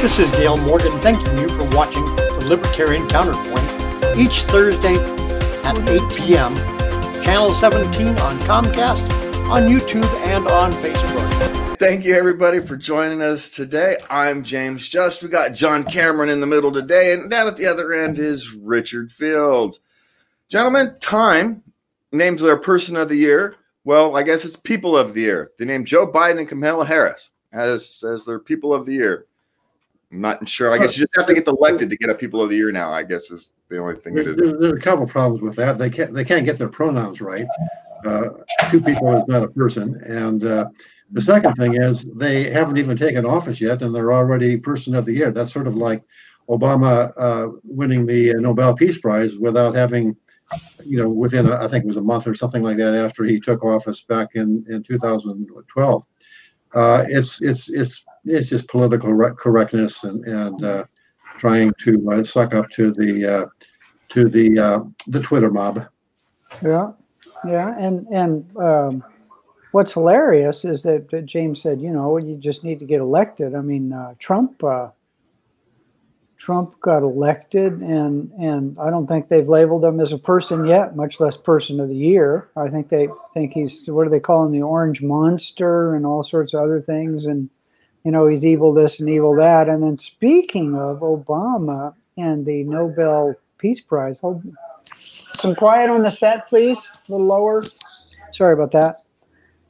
This 0.00 0.20
is 0.20 0.30
Gail 0.30 0.56
Morgan 0.56 0.92
thanking 1.00 1.36
you 1.38 1.48
for 1.48 1.64
watching 1.76 2.04
the 2.04 2.46
Libertarian 2.48 3.08
Counterpoint 3.08 4.16
each 4.16 4.42
Thursday 4.42 4.94
at 5.64 5.76
8 5.88 6.00
p.m. 6.16 6.54
Channel 7.24 7.52
17 7.52 8.16
on 8.20 8.38
Comcast, 8.38 9.50
on 9.50 9.62
YouTube, 9.64 10.06
and 10.28 10.46
on 10.46 10.70
Facebook. 10.70 11.76
Thank 11.78 12.04
you, 12.04 12.14
everybody, 12.14 12.60
for 12.60 12.76
joining 12.76 13.22
us 13.22 13.50
today. 13.50 13.96
I'm 14.08 14.44
James 14.44 14.88
Just. 14.88 15.20
We 15.20 15.30
got 15.30 15.54
John 15.54 15.82
Cameron 15.82 16.30
in 16.30 16.38
the 16.38 16.46
middle 16.46 16.70
today, 16.70 17.12
and 17.12 17.28
down 17.28 17.48
at 17.48 17.56
the 17.56 17.66
other 17.66 17.92
end 17.92 18.18
is 18.20 18.52
Richard 18.52 19.10
Fields. 19.10 19.80
Gentlemen, 20.48 20.94
time 21.00 21.64
names 22.12 22.40
their 22.40 22.56
person 22.56 22.96
of 22.96 23.08
the 23.08 23.16
year. 23.16 23.56
Well, 23.82 24.16
I 24.16 24.22
guess 24.22 24.44
it's 24.44 24.54
people 24.54 24.96
of 24.96 25.14
the 25.14 25.22
year. 25.22 25.50
They 25.58 25.64
named 25.64 25.88
Joe 25.88 26.06
Biden 26.06 26.38
and 26.38 26.48
Kamala 26.48 26.86
Harris 26.86 27.30
as 27.52 28.04
as 28.08 28.24
their 28.24 28.38
people 28.38 28.72
of 28.72 28.86
the 28.86 28.94
year. 28.94 29.24
I'm 30.10 30.20
not 30.20 30.48
sure. 30.48 30.72
I 30.72 30.78
guess 30.78 30.96
you 30.96 31.02
just 31.02 31.16
have 31.16 31.26
to 31.26 31.34
get 31.34 31.46
elected 31.46 31.90
to 31.90 31.96
get 31.96 32.08
a 32.08 32.14
people 32.14 32.40
of 32.40 32.48
the 32.48 32.56
year 32.56 32.72
now. 32.72 32.90
I 32.90 33.02
guess 33.02 33.30
is 33.30 33.52
the 33.68 33.78
only 33.78 33.96
thing 33.96 34.16
it 34.16 34.26
is. 34.26 34.36
There's, 34.36 34.58
there's 34.58 34.72
a 34.72 34.80
couple 34.80 35.06
problems 35.06 35.42
with 35.42 35.54
that. 35.56 35.76
They 35.76 35.90
can't 35.90 36.14
they 36.14 36.24
can't 36.24 36.46
get 36.46 36.56
their 36.56 36.68
pronouns 36.68 37.20
right. 37.20 37.46
Uh, 38.04 38.30
two 38.70 38.80
people 38.80 39.14
is 39.16 39.26
not 39.28 39.42
a 39.42 39.48
person, 39.48 40.00
and 40.06 40.44
uh, 40.44 40.68
the 41.10 41.20
second 41.20 41.54
thing 41.54 41.74
is 41.74 42.04
they 42.04 42.50
haven't 42.50 42.78
even 42.78 42.96
taken 42.96 43.26
office 43.26 43.60
yet, 43.60 43.82
and 43.82 43.94
they're 43.94 44.12
already 44.12 44.56
person 44.56 44.94
of 44.94 45.04
the 45.04 45.12
year. 45.12 45.30
That's 45.30 45.52
sort 45.52 45.66
of 45.66 45.74
like 45.74 46.02
Obama 46.48 47.12
uh, 47.16 47.48
winning 47.64 48.06
the 48.06 48.34
Nobel 48.34 48.74
Peace 48.74 48.98
Prize 49.00 49.36
without 49.36 49.74
having, 49.74 50.16
you 50.86 50.98
know, 50.98 51.08
within 51.08 51.48
a, 51.48 51.56
I 51.56 51.68
think 51.68 51.84
it 51.84 51.88
was 51.88 51.96
a 51.96 52.02
month 52.02 52.26
or 52.26 52.34
something 52.34 52.62
like 52.62 52.78
that 52.78 52.94
after 52.94 53.24
he 53.24 53.40
took 53.40 53.62
office 53.64 54.02
back 54.02 54.28
in 54.34 54.64
in 54.70 54.82
2012. 54.82 56.04
Uh, 56.74 57.04
it's 57.08 57.42
it's 57.42 57.70
it's 57.70 58.04
it's 58.30 58.48
just 58.48 58.68
political 58.68 59.12
re- 59.12 59.34
correctness 59.36 60.04
and 60.04 60.24
and 60.24 60.64
uh, 60.64 60.84
trying 61.38 61.72
to 61.80 62.10
uh, 62.10 62.24
suck 62.24 62.54
up 62.54 62.68
to 62.70 62.92
the 62.92 63.26
uh, 63.26 63.46
to 64.10 64.28
the 64.28 64.58
uh, 64.58 64.80
the 65.06 65.20
Twitter 65.20 65.50
mob. 65.50 65.86
Yeah, 66.62 66.92
yeah, 67.46 67.76
and 67.78 68.06
and 68.08 68.56
um, 68.56 69.04
what's 69.72 69.92
hilarious 69.92 70.64
is 70.64 70.82
that, 70.82 71.10
that 71.10 71.26
James 71.26 71.62
said, 71.62 71.80
you 71.80 71.90
know, 71.90 72.16
you 72.18 72.36
just 72.36 72.64
need 72.64 72.78
to 72.80 72.86
get 72.86 73.00
elected. 73.00 73.54
I 73.54 73.60
mean, 73.60 73.92
uh, 73.92 74.14
Trump. 74.18 74.62
Uh, 74.62 74.88
Trump 76.38 76.80
got 76.80 77.02
elected, 77.02 77.80
and 77.80 78.30
and 78.38 78.78
I 78.78 78.90
don't 78.90 79.08
think 79.08 79.28
they've 79.28 79.48
labeled 79.48 79.84
him 79.84 79.98
as 79.98 80.12
a 80.12 80.18
person 80.18 80.66
yet, 80.66 80.94
much 80.94 81.18
less 81.18 81.36
person 81.36 81.80
of 81.80 81.88
the 81.88 81.96
year. 81.96 82.48
I 82.56 82.68
think 82.68 82.90
they 82.90 83.08
think 83.34 83.52
he's 83.52 83.90
what 83.90 84.04
do 84.04 84.10
they 84.10 84.20
call 84.20 84.46
him, 84.46 84.52
the 84.52 84.62
orange 84.62 85.02
monster, 85.02 85.96
and 85.96 86.06
all 86.06 86.22
sorts 86.22 86.54
of 86.54 86.62
other 86.62 86.80
things, 86.80 87.26
and 87.26 87.50
you 88.08 88.12
know 88.12 88.26
he's 88.26 88.46
evil 88.46 88.72
this 88.72 89.00
and 89.00 89.10
evil 89.10 89.36
that. 89.36 89.68
And 89.68 89.82
then 89.82 89.98
speaking 89.98 90.74
of 90.74 91.00
Obama 91.00 91.92
and 92.16 92.46
the 92.46 92.64
Nobel 92.64 93.34
Peace 93.58 93.82
Prize, 93.82 94.18
hold 94.18 94.42
some 95.38 95.54
quiet 95.54 95.90
on 95.90 96.00
the 96.00 96.10
set, 96.10 96.48
please, 96.48 96.78
a 96.78 97.12
little 97.12 97.26
lower. 97.26 97.66
Sorry 98.32 98.54
about 98.54 98.70
that. 98.70 99.02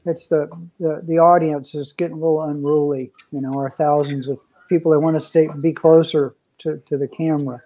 It's 0.06 0.28
the 0.28 0.48
the, 0.78 1.02
the 1.02 1.18
audience 1.18 1.74
is 1.74 1.92
getting 1.92 2.12
a 2.12 2.20
little 2.20 2.42
unruly. 2.42 3.10
You 3.32 3.40
know, 3.40 3.54
our 3.54 3.70
thousands 3.70 4.28
of 4.28 4.38
people 4.68 4.92
that 4.92 5.00
want 5.00 5.16
to 5.16 5.20
stay 5.20 5.48
be 5.60 5.72
closer 5.72 6.36
to, 6.58 6.80
to 6.86 6.96
the 6.96 7.08
camera. 7.08 7.60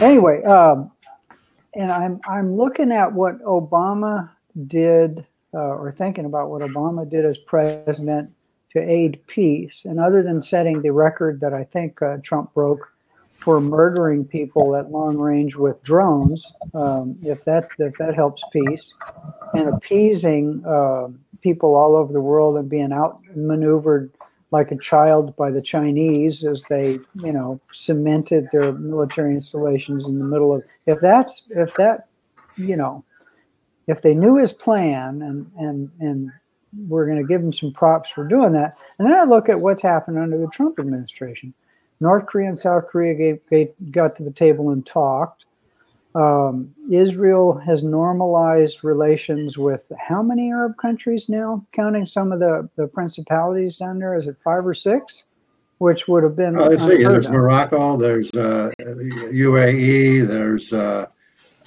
Anyway, 0.00 0.42
um, 0.42 0.90
and 1.76 1.92
I'm 1.92 2.20
I'm 2.28 2.56
looking 2.56 2.90
at 2.90 3.12
what 3.12 3.40
Obama 3.42 4.28
did, 4.66 5.24
uh, 5.54 5.58
or 5.58 5.92
thinking 5.92 6.24
about 6.24 6.50
what 6.50 6.62
Obama 6.62 7.08
did 7.08 7.24
as 7.24 7.38
president 7.38 8.32
to 8.76 8.90
aid 8.90 9.20
peace. 9.26 9.84
And 9.84 9.98
other 9.98 10.22
than 10.22 10.40
setting 10.42 10.82
the 10.82 10.92
record 10.92 11.40
that 11.40 11.54
I 11.54 11.64
think 11.64 12.00
uh, 12.02 12.18
Trump 12.22 12.52
broke 12.54 12.92
for 13.38 13.60
murdering 13.60 14.24
people 14.24 14.76
at 14.76 14.90
long 14.90 15.16
range 15.16 15.56
with 15.56 15.82
drones, 15.82 16.52
um, 16.74 17.16
if 17.22 17.44
that 17.44 17.68
if 17.78 17.96
that 17.98 18.14
helps 18.14 18.42
peace, 18.52 18.92
and 19.54 19.68
appeasing 19.68 20.64
uh, 20.66 21.08
people 21.42 21.74
all 21.74 21.96
over 21.96 22.12
the 22.12 22.20
world 22.20 22.56
and 22.56 22.68
being 22.68 22.92
outmaneuvered 22.92 24.10
like 24.50 24.72
a 24.72 24.76
child 24.76 25.36
by 25.36 25.50
the 25.50 25.62
Chinese 25.62 26.44
as 26.44 26.64
they, 26.64 26.98
you 27.14 27.32
know, 27.32 27.60
cemented 27.72 28.48
their 28.52 28.72
military 28.72 29.34
installations 29.34 30.06
in 30.06 30.18
the 30.18 30.24
middle 30.24 30.54
of. 30.54 30.62
If 30.86 31.00
that's 31.00 31.46
if 31.50 31.74
that, 31.74 32.08
you 32.56 32.76
know, 32.76 33.04
if 33.86 34.02
they 34.02 34.14
knew 34.14 34.36
his 34.36 34.52
plan 34.52 35.22
and 35.22 35.50
and 35.56 35.90
and 36.00 36.32
we're 36.88 37.06
going 37.06 37.18
to 37.18 37.26
give 37.26 37.40
them 37.40 37.52
some 37.52 37.72
props 37.72 38.10
for 38.10 38.26
doing 38.26 38.52
that. 38.52 38.76
And 38.98 39.08
then 39.08 39.14
I 39.14 39.24
look 39.24 39.48
at 39.48 39.60
what's 39.60 39.82
happened 39.82 40.18
under 40.18 40.38
the 40.38 40.48
Trump 40.48 40.78
administration. 40.78 41.54
North 42.00 42.26
Korea 42.26 42.48
and 42.48 42.58
South 42.58 42.86
Korea 42.88 43.14
gave, 43.14 43.40
gave, 43.48 43.68
got 43.90 44.16
to 44.16 44.22
the 44.22 44.30
table 44.30 44.70
and 44.70 44.84
talked. 44.84 45.44
Um, 46.14 46.74
Israel 46.90 47.58
has 47.58 47.82
normalized 47.82 48.82
relations 48.84 49.58
with 49.58 49.90
how 49.98 50.22
many 50.22 50.50
Arab 50.50 50.76
countries 50.78 51.28
now, 51.28 51.64
counting 51.72 52.06
some 52.06 52.32
of 52.32 52.38
the, 52.38 52.68
the 52.76 52.86
principalities 52.86 53.76
down 53.76 53.98
there? 53.98 54.16
Is 54.16 54.26
it 54.26 54.36
five 54.42 54.66
or 54.66 54.72
six? 54.72 55.24
Which 55.78 56.08
would 56.08 56.22
have 56.22 56.34
been. 56.34 56.56
Let's 56.56 56.86
see, 56.86 57.04
there's 57.04 57.26
of. 57.26 57.32
Morocco, 57.32 57.98
there's 57.98 58.32
uh, 58.32 58.72
UAE, 58.80 60.26
there's, 60.26 60.72
uh, 60.72 61.04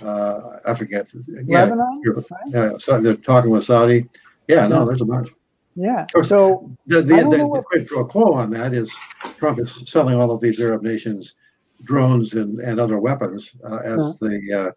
uh, 0.03 0.59
I 0.65 0.73
forget. 0.73 1.07
Yeah, 1.45 1.65
Lebanon, 1.65 2.01
right? 2.03 2.23
Yeah, 2.47 2.77
so 2.79 2.99
they're 2.99 3.13
talking 3.13 3.51
with 3.51 3.65
Saudi. 3.65 4.09
Yeah, 4.49 4.67
no, 4.67 4.85
there's 4.85 5.01
a 5.01 5.05
bunch. 5.05 5.29
Yeah. 5.75 6.07
course, 6.13 6.27
So 6.29 6.75
The, 6.87 7.01
the, 7.01 7.15
the, 7.17 7.37
the 7.37 7.63
quid 7.65 7.87
pro 7.87 8.03
quo 8.03 8.33
on 8.33 8.49
that 8.51 8.73
is 8.73 8.93
Trump 9.37 9.59
is 9.59 9.83
selling 9.85 10.19
all 10.19 10.31
of 10.31 10.41
these 10.41 10.59
Arab 10.59 10.81
nations 10.81 11.35
drones 11.83 12.33
and, 12.33 12.59
and 12.59 12.79
other 12.79 12.99
weapons 12.99 13.53
uh, 13.63 13.77
as 13.77 14.19
the 14.19 14.35
uh, 14.53 14.71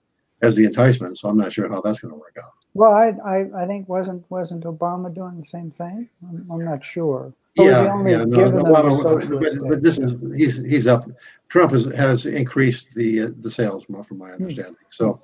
as 0.46 0.54
the 0.54 0.64
enticement. 0.64 1.18
So 1.18 1.28
I'm 1.28 1.38
not 1.38 1.52
sure 1.52 1.68
how 1.68 1.80
that's 1.80 2.00
going 2.00 2.12
to 2.12 2.18
work 2.18 2.36
out. 2.42 2.52
Well, 2.74 2.92
I, 2.92 3.14
I, 3.24 3.62
I 3.62 3.66
think 3.66 3.88
wasn't 3.88 4.24
wasn't 4.30 4.64
Obama 4.64 5.12
doing 5.12 5.40
the 5.40 5.46
same 5.46 5.70
thing? 5.70 6.08
I'm, 6.28 6.46
I'm 6.50 6.64
not 6.64 6.84
sure. 6.84 7.32
Or 7.58 7.64
yeah, 7.64 7.92
only 7.92 8.12
yeah, 8.12 8.24
no, 8.24 8.36
giving 8.36 8.54
no, 8.54 8.62
them 8.62 8.72
well, 8.72 8.82
the 8.82 8.88
no, 8.90 9.02
socialist 9.02 9.58
but, 9.58 9.68
but 9.68 9.82
this 9.82 9.98
is 9.98 10.16
he's 10.36 10.64
he's 10.64 10.86
up. 10.86 11.04
Trump 11.48 11.72
has, 11.72 11.84
has 11.86 12.26
increased 12.26 12.94
the 12.94 13.22
uh, 13.22 13.30
the 13.40 13.50
sales, 13.50 13.84
from 13.84 14.02
Hmm. 14.02 14.18
my 14.18 14.32
understanding. 14.32 14.76
So, 14.90 15.20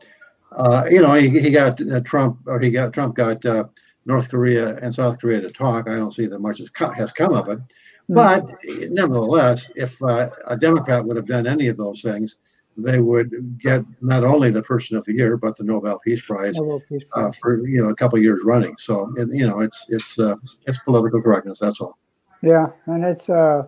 uh, 0.53 0.87
you 0.91 1.01
know, 1.03 1.15
he, 1.15 1.29
he 1.29 1.51
got 1.51 1.81
uh, 1.81 2.01
Trump 2.01 2.41
or 2.47 2.59
he 2.61 2.71
got 2.71 2.93
Trump 2.93 3.15
got 3.15 3.45
uh, 3.47 3.65
North 4.09 4.31
Korea 4.31 4.79
and 4.79 4.93
South 4.93 5.21
Korea 5.21 5.43
to 5.43 5.51
talk. 5.51 5.89
I 5.89 5.97
don't 5.97 6.13
see 6.13 6.27
that 6.27 6.41
much 6.41 6.59
has 6.59 6.71
come, 6.71 6.95
has 6.95 7.13
come 7.13 7.35
of 7.35 7.49
it. 7.51 7.59
Hmm. 8.09 8.15
But 8.15 8.47
nevertheless, 8.89 9.71
if 9.77 10.03
uh, 10.03 10.31
a 10.47 10.57
Democrat 10.57 11.05
would 11.05 11.17
have 11.17 11.27
done 11.27 11.47
any 11.47 11.69
of 11.69 11.77
those 11.77 12.01
things, 12.01 12.39
they 12.79 13.01
would 13.01 13.59
get 13.59 13.85
not 14.01 14.25
only 14.25 14.51
the 14.51 14.63
Person 14.63 14.97
of 14.97 15.05
the 15.05 15.13
Year 15.13 15.37
but 15.37 15.57
the 15.57 15.65
Nobel 15.65 15.99
Peace 15.99 16.23
Prize 16.23 16.57
Nobel 16.57 16.81
Peace 16.89 17.03
uh, 17.15 17.31
for 17.33 17.67
you 17.67 17.83
know 17.83 17.91
a 17.91 17.95
couple 17.95 18.17
of 18.17 18.23
years 18.23 18.41
running. 18.45 18.77
So 18.79 19.13
it, 19.17 19.29
you 19.33 19.47
know 19.47 19.61
it's 19.61 19.85
it's 19.89 20.19
uh, 20.19 20.37
it's 20.67 20.79
political 20.79 21.21
correctness. 21.21 21.59
That's 21.59 21.81
all. 21.81 21.99
Yeah, 22.41 22.69
and 22.87 23.05
it's 23.05 23.29
uh, 23.29 23.67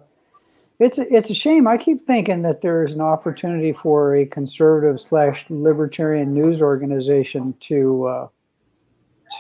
it's 0.79 0.99
it's 0.99 1.29
a 1.29 1.35
shame. 1.35 1.67
I 1.67 1.77
keep 1.77 2.07
thinking 2.07 2.43
that 2.43 2.63
there's 2.63 2.95
an 2.95 3.01
opportunity 3.01 3.73
for 3.73 4.15
a 4.15 4.27
conservative 4.27 5.01
slash 5.01 5.45
libertarian 5.51 6.33
news 6.33 6.63
organization 6.63 7.55
to 7.61 8.07
uh, 8.07 8.29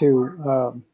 to 0.00 0.40
um, 0.44 0.84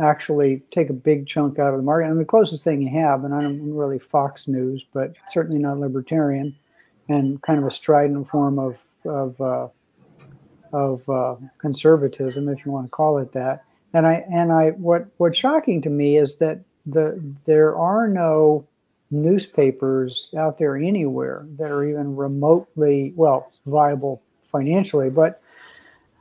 actually 0.00 0.62
take 0.70 0.90
a 0.90 0.94
big 0.94 1.26
chunk 1.26 1.58
out 1.58 1.74
of 1.74 1.78
the 1.78 1.82
market. 1.82 2.10
And 2.10 2.20
the 2.20 2.24
closest 2.24 2.64
thing 2.64 2.82
you 2.82 2.90
have, 3.00 3.24
and 3.24 3.34
I'm 3.34 3.76
really 3.76 3.98
Fox 3.98 4.46
News, 4.46 4.84
but 4.92 5.16
certainly 5.28 5.60
not 5.60 5.78
libertarian, 5.78 6.54
and 7.08 7.40
kind 7.42 7.58
of 7.58 7.66
a 7.66 7.70
strident 7.70 8.28
form 8.28 8.58
of 8.58 8.76
of 9.04 9.40
uh, 9.40 9.68
of 10.72 11.08
uh, 11.08 11.36
conservatism, 11.58 12.48
if 12.48 12.64
you 12.64 12.72
want 12.72 12.86
to 12.86 12.90
call 12.90 13.18
it 13.18 13.32
that. 13.32 13.64
And 13.94 14.06
I 14.06 14.24
and 14.32 14.52
I 14.52 14.70
what 14.70 15.06
what's 15.16 15.38
shocking 15.38 15.82
to 15.82 15.90
me 15.90 16.18
is 16.18 16.38
that 16.38 16.60
the 16.86 17.20
there 17.46 17.76
are 17.76 18.06
no 18.06 18.66
newspapers 19.10 20.30
out 20.36 20.58
there 20.58 20.76
anywhere 20.76 21.46
that 21.56 21.70
are 21.70 21.84
even 21.84 22.14
remotely 22.14 23.12
well 23.16 23.50
viable 23.66 24.22
financially, 24.44 25.10
but 25.10 25.40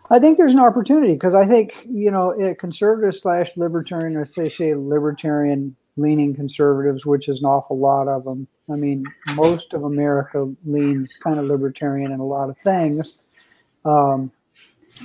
I 0.10 0.20
think 0.20 0.38
there's 0.38 0.54
an 0.54 0.60
opportunity 0.60 1.14
because 1.14 1.36
I 1.36 1.46
think 1.46 1.86
you 1.90 2.12
know 2.12 2.34
conservative 2.60 3.16
slash 3.16 3.58
libertarian 3.58 4.16
or 4.16 4.26
say 4.26 4.76
libertarian 4.76 5.76
leaning 5.98 6.34
conservatives, 6.34 7.06
which 7.06 7.28
is 7.28 7.40
an 7.40 7.46
awful 7.46 7.78
lot 7.78 8.08
of 8.08 8.24
them. 8.24 8.48
I 8.70 8.76
mean, 8.76 9.06
most 9.36 9.74
of 9.74 9.84
America 9.84 10.50
leans 10.66 11.18
kind 11.22 11.40
of 11.40 11.46
libertarian 11.46 12.12
in 12.12 12.20
a 12.20 12.26
lot 12.26 12.50
of 12.50 12.58
things, 12.60 13.20
um, 13.84 14.32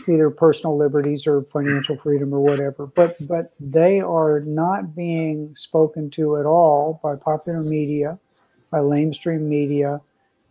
either 0.08 0.30
personal 0.30 0.76
liberties 0.76 1.26
or 1.26 1.42
financial 1.42 1.96
freedom 1.96 2.32
or 2.32 2.40
whatever. 2.40 2.86
But 2.86 3.16
but 3.26 3.54
they 3.58 4.00
are 4.00 4.40
not 4.40 4.94
being 4.94 5.54
spoken 5.56 6.10
to 6.10 6.36
at 6.36 6.46
all 6.46 7.00
by 7.02 7.16
popular 7.16 7.62
media, 7.62 8.18
by 8.70 8.78
lamestream 8.78 9.40
media, 9.40 10.00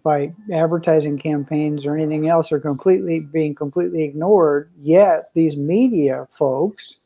by 0.03 0.33
advertising 0.51 1.17
campaigns 1.17 1.85
or 1.85 1.95
anything 1.95 2.27
else 2.27 2.51
are 2.51 2.59
completely 2.59 3.19
being 3.19 3.55
completely 3.55 4.03
ignored. 4.03 4.71
Yet 4.81 5.31
these 5.33 5.55
media 5.55 6.27
folks 6.31 6.97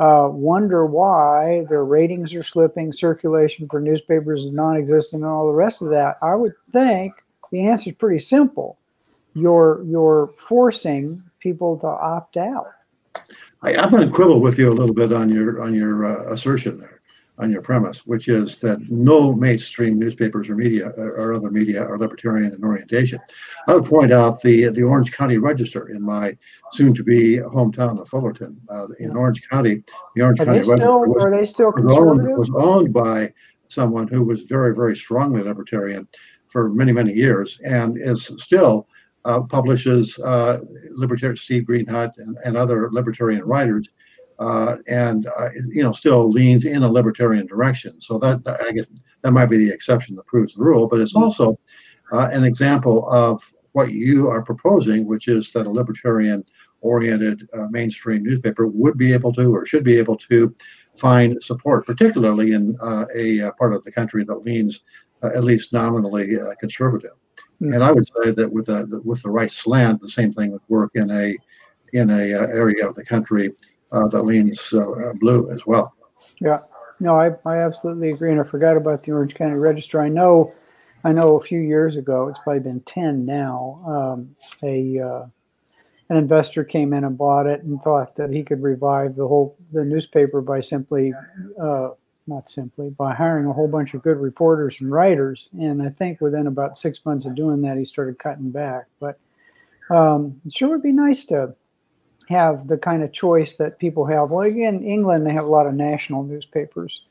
uh, 0.00 0.28
wonder 0.30 0.86
why 0.86 1.66
their 1.68 1.84
ratings 1.84 2.34
are 2.34 2.42
slipping, 2.42 2.92
circulation 2.92 3.68
for 3.68 3.80
newspapers 3.80 4.44
is 4.44 4.52
non-existent, 4.52 5.22
and 5.22 5.30
all 5.30 5.46
the 5.46 5.52
rest 5.52 5.82
of 5.82 5.90
that. 5.90 6.16
I 6.22 6.34
would 6.34 6.54
think 6.70 7.12
the 7.52 7.66
answer 7.66 7.90
is 7.90 7.96
pretty 7.96 8.20
simple. 8.20 8.78
You're 9.34 9.84
you're 9.84 10.30
forcing 10.38 11.22
people 11.38 11.76
to 11.78 11.86
opt 11.86 12.36
out. 12.36 12.68
I, 13.62 13.76
I'm 13.76 13.90
going 13.90 14.08
to 14.08 14.14
quibble 14.14 14.40
with 14.40 14.58
you 14.58 14.72
a 14.72 14.74
little 14.74 14.94
bit 14.94 15.12
on 15.12 15.28
your 15.28 15.60
on 15.60 15.74
your 15.74 16.06
uh, 16.06 16.32
assertion 16.32 16.80
there, 16.80 16.99
on 17.40 17.50
your 17.50 17.62
premise, 17.62 18.06
which 18.06 18.28
is 18.28 18.58
that 18.60 18.78
no 18.90 19.32
mainstream 19.32 19.98
newspapers 19.98 20.48
or 20.48 20.54
media 20.54 20.88
or, 20.96 21.32
other 21.32 21.50
media 21.50 21.82
are 21.82 21.98
libertarian 21.98 22.52
in 22.52 22.62
orientation. 22.62 23.18
I 23.66 23.74
would 23.74 23.84
point 23.84 24.12
out 24.12 24.40
the 24.42 24.68
the 24.68 24.82
Orange 24.82 25.12
County 25.12 25.38
Register 25.38 25.88
in 25.88 26.02
my 26.02 26.36
soon-to-be 26.72 27.38
hometown 27.38 28.00
of 28.00 28.08
Fullerton. 28.08 28.60
Uh, 28.68 28.88
in 28.98 29.16
Orange 29.16 29.48
County, 29.48 29.82
the 30.14 30.22
Orange 30.22 30.40
Are 30.40 30.46
County 30.46 30.58
they 30.58 30.64
still 30.64 31.00
Register 31.00 31.08
was, 31.08 31.24
are 31.24 31.30
they 31.30 31.46
still 31.46 31.72
was 31.72 31.96
owned, 31.96 32.36
was 32.36 32.50
owned 32.54 32.92
by 32.92 33.32
someone 33.68 34.08
who 34.08 34.24
was 34.24 34.42
very 34.42 34.74
very 34.74 34.96
strongly 34.96 35.42
libertarian 35.42 36.06
for 36.46 36.68
many 36.68 36.92
many 36.92 37.12
years 37.12 37.58
and 37.64 37.96
is 37.96 38.26
still 38.38 38.86
uh, 39.24 39.40
publishes 39.42 40.18
uh, 40.20 40.60
libertarian 40.90 41.36
Steve 41.36 41.64
Greenhut 41.64 42.12
and, 42.18 42.36
and 42.44 42.56
other 42.56 42.88
libertarian 42.90 43.44
writers, 43.44 43.88
uh, 44.40 44.78
and 44.88 45.28
uh, 45.38 45.48
you 45.68 45.82
know 45.82 45.92
still 45.92 46.30
leans 46.30 46.64
in 46.64 46.82
a 46.82 46.90
libertarian 46.90 47.46
direction. 47.46 48.00
So 48.00 48.18
that 48.18 48.42
that- 48.44 48.60
I 48.62 48.72
guess 48.72 48.86
that 49.22 49.32
might 49.32 49.46
be 49.46 49.58
the 49.58 49.70
exception 49.70 50.16
that 50.16 50.26
proves 50.26 50.54
the 50.54 50.64
rule, 50.64 50.88
but 50.88 51.00
it's 51.00 51.14
also 51.14 51.58
uh, 52.12 52.30
an 52.32 52.44
example 52.44 53.08
of 53.10 53.40
what 53.72 53.92
you 53.92 54.28
are 54.28 54.42
proposing, 54.42 55.06
which 55.06 55.28
is 55.28 55.52
that 55.52 55.66
a 55.66 55.70
libertarian 55.70 56.44
oriented 56.80 57.46
uh, 57.56 57.66
mainstream 57.70 58.22
newspaper 58.22 58.66
would 58.66 58.96
be 58.96 59.12
able 59.12 59.32
to 59.34 59.54
or 59.54 59.66
should 59.66 59.84
be 59.84 59.98
able 59.98 60.16
to 60.16 60.54
find 60.96 61.42
support, 61.42 61.86
particularly 61.86 62.52
in 62.52 62.76
uh, 62.80 63.04
a 63.14 63.42
uh, 63.42 63.50
part 63.52 63.74
of 63.74 63.84
the 63.84 63.92
country 63.92 64.24
that 64.24 64.36
leans 64.36 64.84
uh, 65.22 65.30
at 65.34 65.44
least 65.44 65.72
nominally 65.72 66.40
uh, 66.40 66.54
conservative. 66.58 67.12
Hmm. 67.58 67.74
And 67.74 67.84
I 67.84 67.92
would 67.92 68.08
say 68.08 68.30
that 68.30 68.50
with 68.50 68.70
a 68.70 68.86
the, 68.86 69.00
with 69.02 69.22
the 69.22 69.30
right 69.30 69.50
slant, 69.50 70.00
the 70.00 70.08
same 70.08 70.32
thing 70.32 70.52
would 70.52 70.62
work 70.68 70.92
in 70.94 71.10
a 71.10 71.36
in 71.92 72.10
a 72.10 72.34
uh, 72.34 72.46
area 72.46 72.88
of 72.88 72.94
the 72.94 73.04
country 73.04 73.52
uh, 73.92 74.08
that 74.08 74.22
leans 74.22 74.72
uh, 74.72 74.90
uh, 74.90 75.12
blue 75.14 75.50
as 75.50 75.66
well. 75.66 75.94
Yeah, 76.40 76.60
no, 77.00 77.18
I, 77.18 77.30
I 77.44 77.58
absolutely 77.58 78.10
agree, 78.10 78.30
and 78.30 78.40
I 78.40 78.44
forgot 78.44 78.76
about 78.76 79.02
the 79.02 79.12
Orange 79.12 79.34
County 79.34 79.54
Register. 79.54 80.00
I 80.00 80.08
know, 80.08 80.54
I 81.04 81.12
know 81.12 81.36
a 81.36 81.44
few 81.44 81.60
years 81.60 81.96
ago, 81.96 82.28
it's 82.28 82.38
probably 82.42 82.60
been 82.60 82.80
ten 82.80 83.24
now. 83.24 83.82
Um, 83.86 84.36
a 84.62 84.98
uh, 85.00 85.26
an 86.10 86.16
investor 86.16 86.64
came 86.64 86.92
in 86.92 87.04
and 87.04 87.16
bought 87.16 87.46
it 87.46 87.62
and 87.62 87.80
thought 87.80 88.16
that 88.16 88.32
he 88.32 88.42
could 88.42 88.62
revive 88.62 89.14
the 89.14 89.26
whole 89.26 89.56
the 89.72 89.84
newspaper 89.84 90.40
by 90.40 90.58
simply, 90.58 91.14
uh, 91.60 91.90
not 92.26 92.48
simply, 92.48 92.90
by 92.90 93.14
hiring 93.14 93.46
a 93.46 93.52
whole 93.52 93.68
bunch 93.68 93.94
of 93.94 94.02
good 94.02 94.18
reporters 94.18 94.76
and 94.80 94.90
writers. 94.90 95.50
And 95.52 95.80
I 95.80 95.88
think 95.90 96.20
within 96.20 96.48
about 96.48 96.76
six 96.76 97.04
months 97.06 97.26
of 97.26 97.36
doing 97.36 97.62
that, 97.62 97.78
he 97.78 97.84
started 97.84 98.18
cutting 98.18 98.50
back. 98.50 98.86
But 98.98 99.20
um, 99.88 100.40
it 100.44 100.52
sure 100.52 100.70
would 100.70 100.82
be 100.82 100.92
nice 100.92 101.24
to 101.26 101.54
have 102.30 102.68
the 102.68 102.78
kind 102.78 103.02
of 103.02 103.12
choice 103.12 103.54
that 103.54 103.78
people 103.78 104.06
have. 104.06 104.30
Well, 104.30 104.46
again, 104.46 104.82
England, 104.82 105.26
they 105.26 105.32
have 105.32 105.44
a 105.44 105.50
lot 105.50 105.66
of 105.66 105.74
national 105.74 106.22
newspapers, 106.22 107.02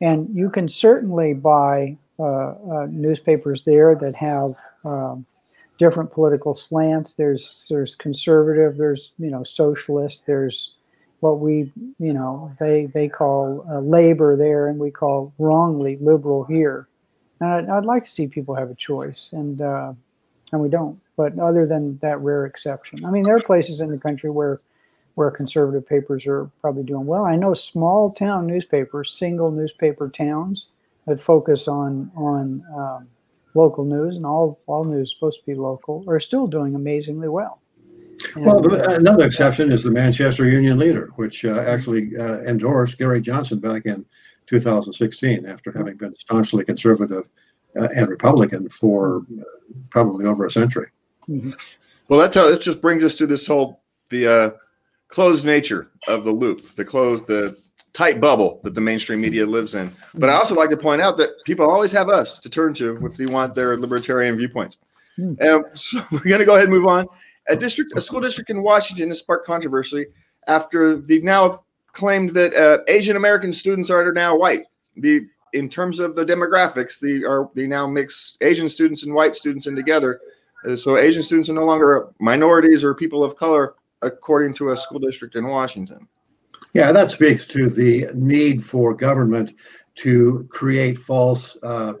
and 0.00 0.34
you 0.34 0.48
can 0.48 0.68
certainly 0.68 1.34
buy 1.34 1.98
uh, 2.18 2.22
uh, 2.22 2.86
newspapers 2.90 3.64
there 3.64 3.94
that 3.96 4.14
have 4.14 4.54
um, 4.84 5.26
different 5.78 6.12
political 6.12 6.54
slants. 6.54 7.14
There's 7.14 7.66
there's 7.68 7.94
conservative, 7.96 8.76
there's 8.76 9.12
you 9.18 9.30
know 9.30 9.42
socialist, 9.42 10.24
there's 10.26 10.74
what 11.20 11.40
we 11.40 11.72
you 11.98 12.12
know 12.12 12.52
they 12.60 12.86
they 12.86 13.08
call 13.08 13.66
uh, 13.70 13.80
labor 13.80 14.36
there, 14.36 14.68
and 14.68 14.78
we 14.78 14.90
call 14.90 15.32
wrongly 15.38 15.96
liberal 16.00 16.44
here. 16.44 16.88
And 17.40 17.50
I'd, 17.50 17.68
I'd 17.68 17.84
like 17.84 18.04
to 18.04 18.10
see 18.10 18.28
people 18.28 18.54
have 18.54 18.70
a 18.70 18.74
choice, 18.74 19.30
and 19.32 19.60
uh, 19.60 19.94
and 20.52 20.60
we 20.60 20.68
don't. 20.68 21.00
But 21.20 21.38
other 21.38 21.66
than 21.66 21.98
that 21.98 22.18
rare 22.20 22.46
exception, 22.46 23.04
I 23.04 23.10
mean, 23.10 23.24
there 23.24 23.36
are 23.36 23.42
places 23.42 23.82
in 23.82 23.90
the 23.90 23.98
country 23.98 24.30
where 24.30 24.58
where 25.16 25.30
conservative 25.30 25.86
papers 25.86 26.26
are 26.26 26.50
probably 26.62 26.82
doing 26.82 27.04
well. 27.04 27.26
I 27.26 27.36
know 27.36 27.52
small 27.52 28.10
town 28.10 28.46
newspapers, 28.46 29.12
single 29.12 29.50
newspaper 29.50 30.08
towns 30.08 30.68
that 31.06 31.20
focus 31.20 31.68
on 31.68 32.10
on 32.16 32.64
um, 32.74 33.06
local 33.52 33.84
news, 33.84 34.16
and 34.16 34.24
all 34.24 34.60
all 34.66 34.84
news 34.84 35.08
is 35.08 35.14
supposed 35.14 35.40
to 35.40 35.44
be 35.44 35.54
local, 35.54 36.02
are 36.08 36.20
still 36.20 36.46
doing 36.46 36.74
amazingly 36.74 37.28
well. 37.28 37.60
And, 38.34 38.46
Well, 38.46 38.62
the- 38.62 38.96
another 38.96 39.26
exception 39.26 39.70
is 39.72 39.82
the 39.82 39.90
Manchester 39.90 40.48
Union 40.48 40.78
Leader, 40.78 41.10
which 41.16 41.44
uh, 41.44 41.64
actually 41.66 42.16
uh, 42.16 42.38
endorsed 42.44 42.96
Gary 42.96 43.20
Johnson 43.20 43.58
back 43.58 43.84
in 43.84 44.06
2016 44.46 45.44
after 45.44 45.70
having 45.70 45.98
been 45.98 46.16
staunchly 46.16 46.64
conservative 46.64 47.28
uh, 47.78 47.88
and 47.94 48.08
Republican 48.08 48.70
for 48.70 49.26
uh, 49.38 49.42
probably 49.90 50.24
over 50.24 50.46
a 50.46 50.50
century. 50.50 50.88
Mhm. 51.28 51.56
Well, 52.08 52.20
that 52.20 52.32
tell, 52.32 52.48
it 52.48 52.60
just 52.60 52.80
brings 52.80 53.04
us 53.04 53.16
to 53.18 53.26
this 53.26 53.46
whole 53.46 53.82
the 54.08 54.26
uh, 54.26 54.50
closed 55.08 55.44
nature 55.44 55.90
of 56.08 56.24
the 56.24 56.32
loop, 56.32 56.74
the 56.74 56.84
closed, 56.84 57.26
the 57.26 57.56
tight 57.92 58.20
bubble 58.20 58.60
that 58.64 58.74
the 58.74 58.80
mainstream 58.80 59.20
media 59.20 59.44
lives 59.44 59.74
in. 59.74 59.90
But 60.14 60.30
I 60.30 60.34
also 60.34 60.54
like 60.54 60.70
to 60.70 60.76
point 60.76 61.02
out 61.02 61.16
that 61.18 61.30
people 61.44 61.68
always 61.68 61.92
have 61.92 62.08
us 62.08 62.40
to 62.40 62.50
turn 62.50 62.74
to 62.74 63.04
if 63.06 63.16
they 63.16 63.26
want 63.26 63.54
their 63.54 63.76
libertarian 63.76 64.36
viewpoints. 64.36 64.78
Hmm. 65.16 65.34
And 65.40 65.64
so 65.74 66.00
we're 66.12 66.20
going 66.20 66.38
to 66.38 66.44
go 66.44 66.54
ahead 66.54 66.68
and 66.68 66.74
move 66.74 66.86
on. 66.86 67.06
A 67.48 67.56
district, 67.56 67.96
a 67.96 68.00
school 68.00 68.20
district 68.20 68.50
in 68.50 68.62
Washington 68.62 69.08
has 69.08 69.18
sparked 69.18 69.46
controversy 69.46 70.06
after 70.46 70.94
they've 70.94 71.24
now 71.24 71.64
claimed 71.92 72.30
that 72.30 72.54
uh, 72.54 72.78
Asian 72.88 73.16
American 73.16 73.52
students 73.52 73.90
are 73.90 74.12
now 74.12 74.36
white. 74.36 74.62
The 74.96 75.26
in 75.52 75.68
terms 75.68 75.98
of 75.98 76.14
the 76.14 76.24
demographics, 76.24 77.00
they 77.00 77.24
are 77.24 77.50
they 77.54 77.66
now 77.66 77.86
mix 77.86 78.36
Asian 78.40 78.68
students 78.68 79.02
and 79.02 79.14
white 79.14 79.34
students 79.34 79.66
in 79.66 79.74
together. 79.74 80.20
Uh, 80.66 80.76
so 80.76 80.96
Asian 80.96 81.22
students 81.22 81.48
are 81.48 81.54
no 81.54 81.64
longer 81.64 82.08
minorities 82.18 82.84
or 82.84 82.94
people 82.94 83.24
of 83.24 83.36
color, 83.36 83.74
according 84.02 84.54
to 84.54 84.70
a 84.70 84.76
school 84.76 84.98
district 84.98 85.36
in 85.36 85.46
Washington. 85.46 86.06
Yeah, 86.74 86.92
that 86.92 87.10
speaks 87.10 87.46
to 87.48 87.68
the 87.68 88.06
need 88.14 88.62
for 88.62 88.94
government 88.94 89.54
to 89.96 90.46
create 90.50 90.98
false 90.98 91.58
uh, 91.62 91.94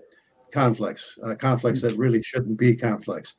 conflicts, 0.52 1.18
uh, 1.24 1.34
conflicts 1.34 1.80
that 1.82 1.96
really 1.96 2.22
shouldn't 2.22 2.58
be 2.58 2.76
conflicts. 2.76 3.34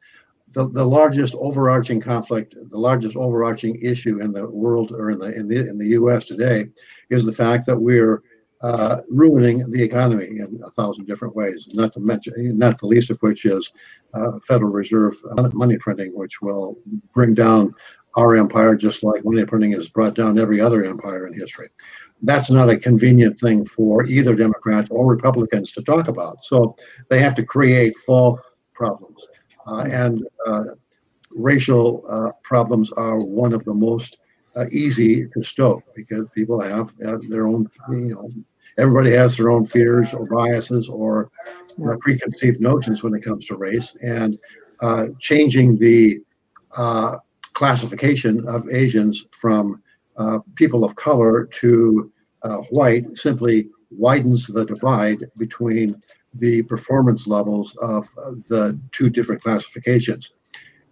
The, 0.51 0.67
the 0.67 0.85
largest 0.85 1.33
overarching 1.35 2.01
conflict, 2.01 2.55
the 2.69 2.77
largest 2.77 3.15
overarching 3.15 3.77
issue 3.81 4.19
in 4.19 4.33
the 4.33 4.45
world 4.45 4.91
or 4.91 5.11
in 5.11 5.19
the 5.19 5.33
in 5.33 5.47
the 5.47 5.69
in 5.69 5.77
the 5.77 5.87
U.S. 5.87 6.25
today, 6.25 6.65
is 7.09 7.23
the 7.23 7.31
fact 7.31 7.65
that 7.67 7.79
we're 7.79 8.21
uh, 8.63 9.01
ruining 9.09 9.69
the 9.71 9.81
economy 9.81 10.27
in 10.27 10.59
a 10.63 10.69
thousand 10.71 11.05
different 11.05 11.35
ways. 11.35 11.67
Not 11.73 11.93
to 11.93 11.99
mention, 11.99 12.33
not 12.57 12.79
the 12.79 12.87
least 12.87 13.09
of 13.09 13.17
which 13.19 13.45
is 13.45 13.71
uh, 14.13 14.31
Federal 14.47 14.71
Reserve 14.71 15.15
money 15.53 15.77
printing, 15.77 16.15
which 16.15 16.41
will 16.41 16.77
bring 17.13 17.33
down 17.33 17.73
our 18.17 18.35
empire 18.35 18.75
just 18.75 19.03
like 19.03 19.23
money 19.23 19.45
printing 19.45 19.71
has 19.71 19.87
brought 19.87 20.15
down 20.15 20.37
every 20.37 20.59
other 20.59 20.83
empire 20.83 21.27
in 21.27 21.33
history. 21.33 21.69
That's 22.21 22.51
not 22.51 22.69
a 22.69 22.77
convenient 22.77 23.39
thing 23.39 23.65
for 23.65 24.05
either 24.05 24.35
Democrats 24.35 24.89
or 24.91 25.05
Republicans 25.07 25.71
to 25.73 25.81
talk 25.81 26.07
about. 26.07 26.43
So 26.43 26.75
they 27.09 27.19
have 27.19 27.35
to 27.35 27.45
create 27.45 27.95
false 28.05 28.39
problems. 28.73 29.27
Uh, 29.65 29.87
and 29.91 30.27
uh, 30.45 30.65
racial 31.35 32.03
uh, 32.09 32.31
problems 32.43 32.91
are 32.93 33.19
one 33.19 33.53
of 33.53 33.63
the 33.63 33.73
most 33.73 34.17
uh, 34.55 34.65
easy 34.71 35.27
to 35.27 35.43
stoke 35.43 35.83
because 35.95 36.27
people 36.35 36.59
have, 36.59 36.93
have 37.03 37.21
their 37.29 37.47
own, 37.47 37.69
you 37.89 38.15
know, 38.15 38.29
everybody 38.77 39.11
has 39.11 39.37
their 39.37 39.49
own 39.49 39.65
fears 39.65 40.13
or 40.13 40.25
biases 40.27 40.89
or 40.89 41.29
you 41.77 41.85
know, 41.85 41.97
preconceived 41.99 42.61
notions 42.61 43.03
when 43.03 43.13
it 43.13 43.23
comes 43.23 43.45
to 43.47 43.55
race. 43.55 43.95
And 44.01 44.37
uh, 44.81 45.07
changing 45.19 45.77
the 45.77 46.21
uh, 46.75 47.17
classification 47.53 48.47
of 48.47 48.69
Asians 48.69 49.25
from 49.31 49.81
uh, 50.17 50.39
people 50.55 50.83
of 50.83 50.95
color 50.95 51.45
to 51.45 52.11
uh, 52.43 52.57
white 52.71 53.07
simply 53.17 53.69
widens 53.91 54.47
the 54.47 54.65
divide 54.65 55.29
between 55.37 55.95
the 56.35 56.61
performance 56.63 57.27
levels 57.27 57.75
of 57.77 58.07
uh, 58.17 58.31
the 58.49 58.79
two 58.91 59.09
different 59.09 59.43
classifications. 59.43 60.31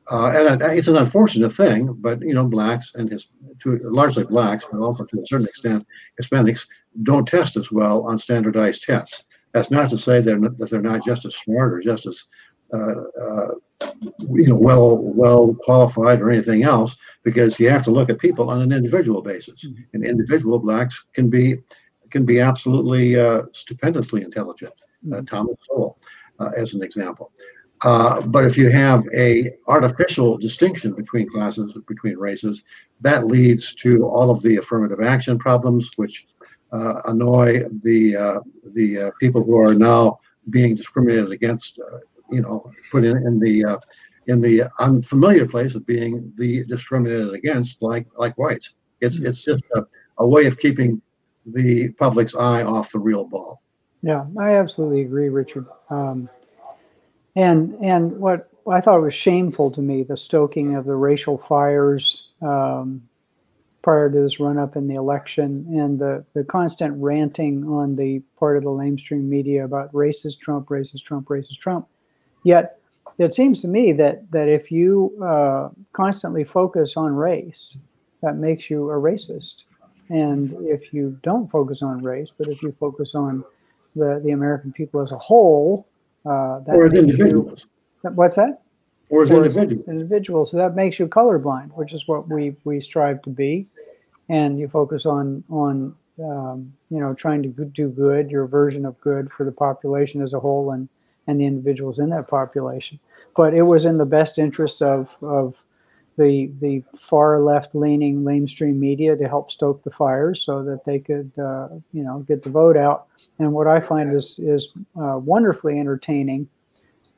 Uh, 0.09 0.31
and 0.33 0.61
it's 0.77 0.87
an 0.87 0.97
unfortunate 0.97 1.51
thing, 1.51 1.93
but 1.99 2.19
you 2.21 2.33
know, 2.33 2.45
blacks 2.45 2.95
and 2.95 3.11
his 3.11 3.27
to 3.59 3.77
largely 3.77 4.23
blacks, 4.23 4.65
but 4.71 4.79
also 4.79 5.05
to 5.05 5.19
a 5.19 5.25
certain 5.25 5.45
extent 5.47 5.85
Hispanics 6.19 6.67
don't 7.03 7.27
test 7.27 7.55
as 7.57 7.71
well 7.71 8.01
on 8.07 8.17
standardized 8.17 8.83
tests. 8.83 9.25
That's 9.53 9.69
not 9.69 9.89
to 9.91 9.97
say 9.97 10.19
they're 10.19 10.39
not, 10.39 10.57
that 10.57 10.69
they're 10.71 10.81
not 10.81 11.05
just 11.05 11.25
as 11.25 11.35
smart 11.35 11.73
or 11.73 11.81
just 11.81 12.07
as 12.07 12.23
uh, 12.73 13.01
uh, 13.21 13.51
you 14.31 14.47
know 14.47 14.59
well 14.59 14.97
well 14.97 15.55
qualified 15.61 16.21
or 16.21 16.31
anything 16.31 16.63
else, 16.63 16.95
because 17.23 17.59
you 17.59 17.69
have 17.69 17.83
to 17.83 17.91
look 17.91 18.09
at 18.09 18.19
people 18.19 18.49
on 18.49 18.61
an 18.61 18.71
individual 18.71 19.21
basis. 19.21 19.67
And 19.93 20.03
individual 20.03 20.57
blacks 20.57 21.07
can 21.13 21.29
be 21.29 21.57
can 22.09 22.25
be 22.25 22.39
absolutely 22.39 23.19
uh, 23.19 23.43
stupendously 23.53 24.23
intelligent. 24.23 24.73
Uh, 25.13 25.21
Thomas 25.21 25.57
Sowell, 25.67 25.99
uh, 26.39 26.49
as 26.57 26.73
an 26.73 26.81
example. 26.81 27.31
Uh, 27.83 28.25
but 28.27 28.43
if 28.43 28.57
you 28.57 28.69
have 28.69 29.05
a 29.15 29.51
artificial 29.67 30.37
distinction 30.37 30.93
between 30.93 31.29
classes, 31.29 31.77
between 31.87 32.17
races, 32.17 32.63
that 33.01 33.27
leads 33.27 33.73
to 33.73 34.05
all 34.05 34.29
of 34.29 34.41
the 34.41 34.57
affirmative 34.57 35.01
action 35.01 35.39
problems, 35.39 35.89
which 35.95 36.27
uh, 36.71 37.01
annoy 37.05 37.61
the 37.83 38.15
uh, 38.15 38.39
the 38.73 38.99
uh, 38.99 39.11
people 39.19 39.43
who 39.43 39.57
are 39.57 39.73
now 39.73 40.19
being 40.49 40.75
discriminated 40.75 41.31
against. 41.31 41.79
Uh, 41.79 41.99
you 42.31 42.41
know, 42.41 42.71
put 42.91 43.03
in, 43.03 43.17
in 43.25 43.39
the 43.39 43.65
uh, 43.65 43.77
in 44.27 44.41
the 44.41 44.63
unfamiliar 44.79 45.47
place 45.47 45.73
of 45.73 45.85
being 45.85 46.31
the 46.37 46.63
discriminated 46.65 47.33
against, 47.33 47.81
like 47.81 48.05
like 48.17 48.37
whites. 48.37 48.75
It's 49.01 49.19
it's 49.19 49.43
just 49.43 49.63
a, 49.75 49.85
a 50.19 50.27
way 50.27 50.45
of 50.45 50.57
keeping 50.59 51.01
the 51.45 51.91
public's 51.93 52.35
eye 52.35 52.63
off 52.63 52.91
the 52.91 52.99
real 52.99 53.23
ball. 53.23 53.61
Yeah, 54.01 54.25
I 54.39 54.51
absolutely 54.51 55.01
agree, 55.01 55.29
Richard. 55.29 55.65
Um, 55.89 56.29
and 57.35 57.75
and 57.81 58.11
what 58.17 58.49
I 58.69 58.81
thought 58.81 59.01
was 59.01 59.13
shameful 59.13 59.71
to 59.71 59.81
me, 59.81 60.03
the 60.03 60.17
stoking 60.17 60.75
of 60.75 60.85
the 60.85 60.95
racial 60.95 61.37
fires 61.37 62.29
um, 62.41 63.03
prior 63.81 64.09
to 64.09 64.21
this 64.21 64.39
run 64.39 64.57
up 64.57 64.75
in 64.75 64.87
the 64.87 64.95
election, 64.95 65.65
and 65.69 65.99
the 65.99 66.25
the 66.33 66.43
constant 66.43 66.93
ranting 67.01 67.65
on 67.65 67.95
the 67.95 68.19
part 68.37 68.57
of 68.57 68.63
the 68.63 68.69
lamestream 68.69 69.23
media 69.23 69.65
about 69.65 69.91
racist 69.93 70.39
Trump, 70.39 70.67
racist 70.67 71.03
Trump, 71.03 71.27
racist 71.27 71.59
Trump. 71.59 71.87
Yet 72.43 72.79
it 73.17 73.33
seems 73.33 73.61
to 73.61 73.67
me 73.67 73.91
that 73.93 74.29
that 74.31 74.47
if 74.47 74.71
you 74.71 75.17
uh, 75.23 75.69
constantly 75.93 76.43
focus 76.43 76.97
on 76.97 77.15
race, 77.15 77.77
that 78.21 78.35
makes 78.35 78.69
you 78.69 78.89
a 78.89 78.95
racist. 78.95 79.63
And 80.09 80.53
if 80.67 80.91
you 80.91 81.19
don't 81.21 81.49
focus 81.51 81.83
on 81.83 82.01
race, 82.01 82.31
but 82.35 82.47
if 82.47 82.63
you 82.63 82.75
focus 82.79 83.13
on 83.13 83.43
the, 83.95 84.19
the 84.23 84.31
American 84.31 84.73
people 84.73 85.01
as 85.01 85.11
a 85.11 85.17
whole, 85.17 85.87
uh, 86.25 86.59
that 86.59 86.75
Or 86.75 86.85
as 86.85 86.93
makes 86.93 87.03
you, 87.03 87.09
individuals. 87.09 87.67
what's 88.01 88.35
that? 88.35 88.61
Or 89.09 89.23
as 89.23 89.31
Or 89.31 89.43
as 89.45 89.55
individuals. 89.55 89.87
individuals. 89.87 90.51
So 90.51 90.57
that 90.57 90.75
makes 90.75 90.99
you 90.99 91.07
colorblind, 91.07 91.71
which 91.75 91.93
is 91.93 92.07
what 92.07 92.27
we, 92.29 92.55
we 92.63 92.79
strive 92.79 93.21
to 93.23 93.29
be. 93.29 93.67
And 94.29 94.59
you 94.59 94.67
focus 94.67 95.05
on, 95.05 95.43
on 95.49 95.95
um, 96.19 96.71
you 96.89 96.99
know, 96.99 97.13
trying 97.13 97.41
to 97.43 97.49
do 97.49 97.89
good, 97.89 98.29
your 98.29 98.45
version 98.45 98.85
of 98.85 98.99
good 99.01 99.31
for 99.31 99.43
the 99.43 99.51
population 99.51 100.21
as 100.21 100.33
a 100.33 100.39
whole 100.39 100.71
and, 100.71 100.87
and 101.27 101.39
the 101.39 101.45
individuals 101.45 101.99
in 101.99 102.09
that 102.11 102.27
population. 102.27 102.99
But 103.35 103.53
it 103.53 103.63
was 103.63 103.85
in 103.85 103.97
the 103.97 104.05
best 104.05 104.37
interests 104.37 104.81
of, 104.81 105.09
of 105.21 105.55
the 106.19 106.51
the 106.59 106.83
far 106.97 107.39
left 107.39 107.73
leaning 107.73 108.23
mainstream 108.23 108.77
media 108.77 109.15
to 109.15 109.27
help 109.27 109.49
stoke 109.49 109.81
the 109.83 109.89
fires 109.89 110.43
so 110.43 110.61
that 110.63 110.83
they 110.83 110.99
could 110.99 111.31
uh, 111.39 111.69
you 111.93 112.03
know 112.03 112.19
get 112.27 112.43
the 112.43 112.49
vote 112.49 112.75
out. 112.75 113.07
And 113.39 113.53
what 113.53 113.67
I 113.67 113.79
find 113.79 114.13
is 114.13 114.37
is 114.37 114.73
uh, 115.01 115.17
wonderfully 115.17 115.79
entertaining. 115.79 116.49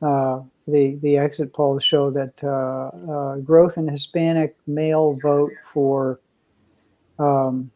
Uh, 0.01 0.41
the 0.67 0.99
the 1.01 1.17
exit 1.17 1.51
polls 1.51 1.83
show 1.83 2.11
that 2.11 2.43
uh, 2.43 3.11
uh, 3.11 3.35
growth 3.37 3.77
in 3.77 3.87
Hispanic 3.87 4.55
male 4.67 5.17
vote 5.21 5.51
for 5.73 6.19
um, 7.17 7.71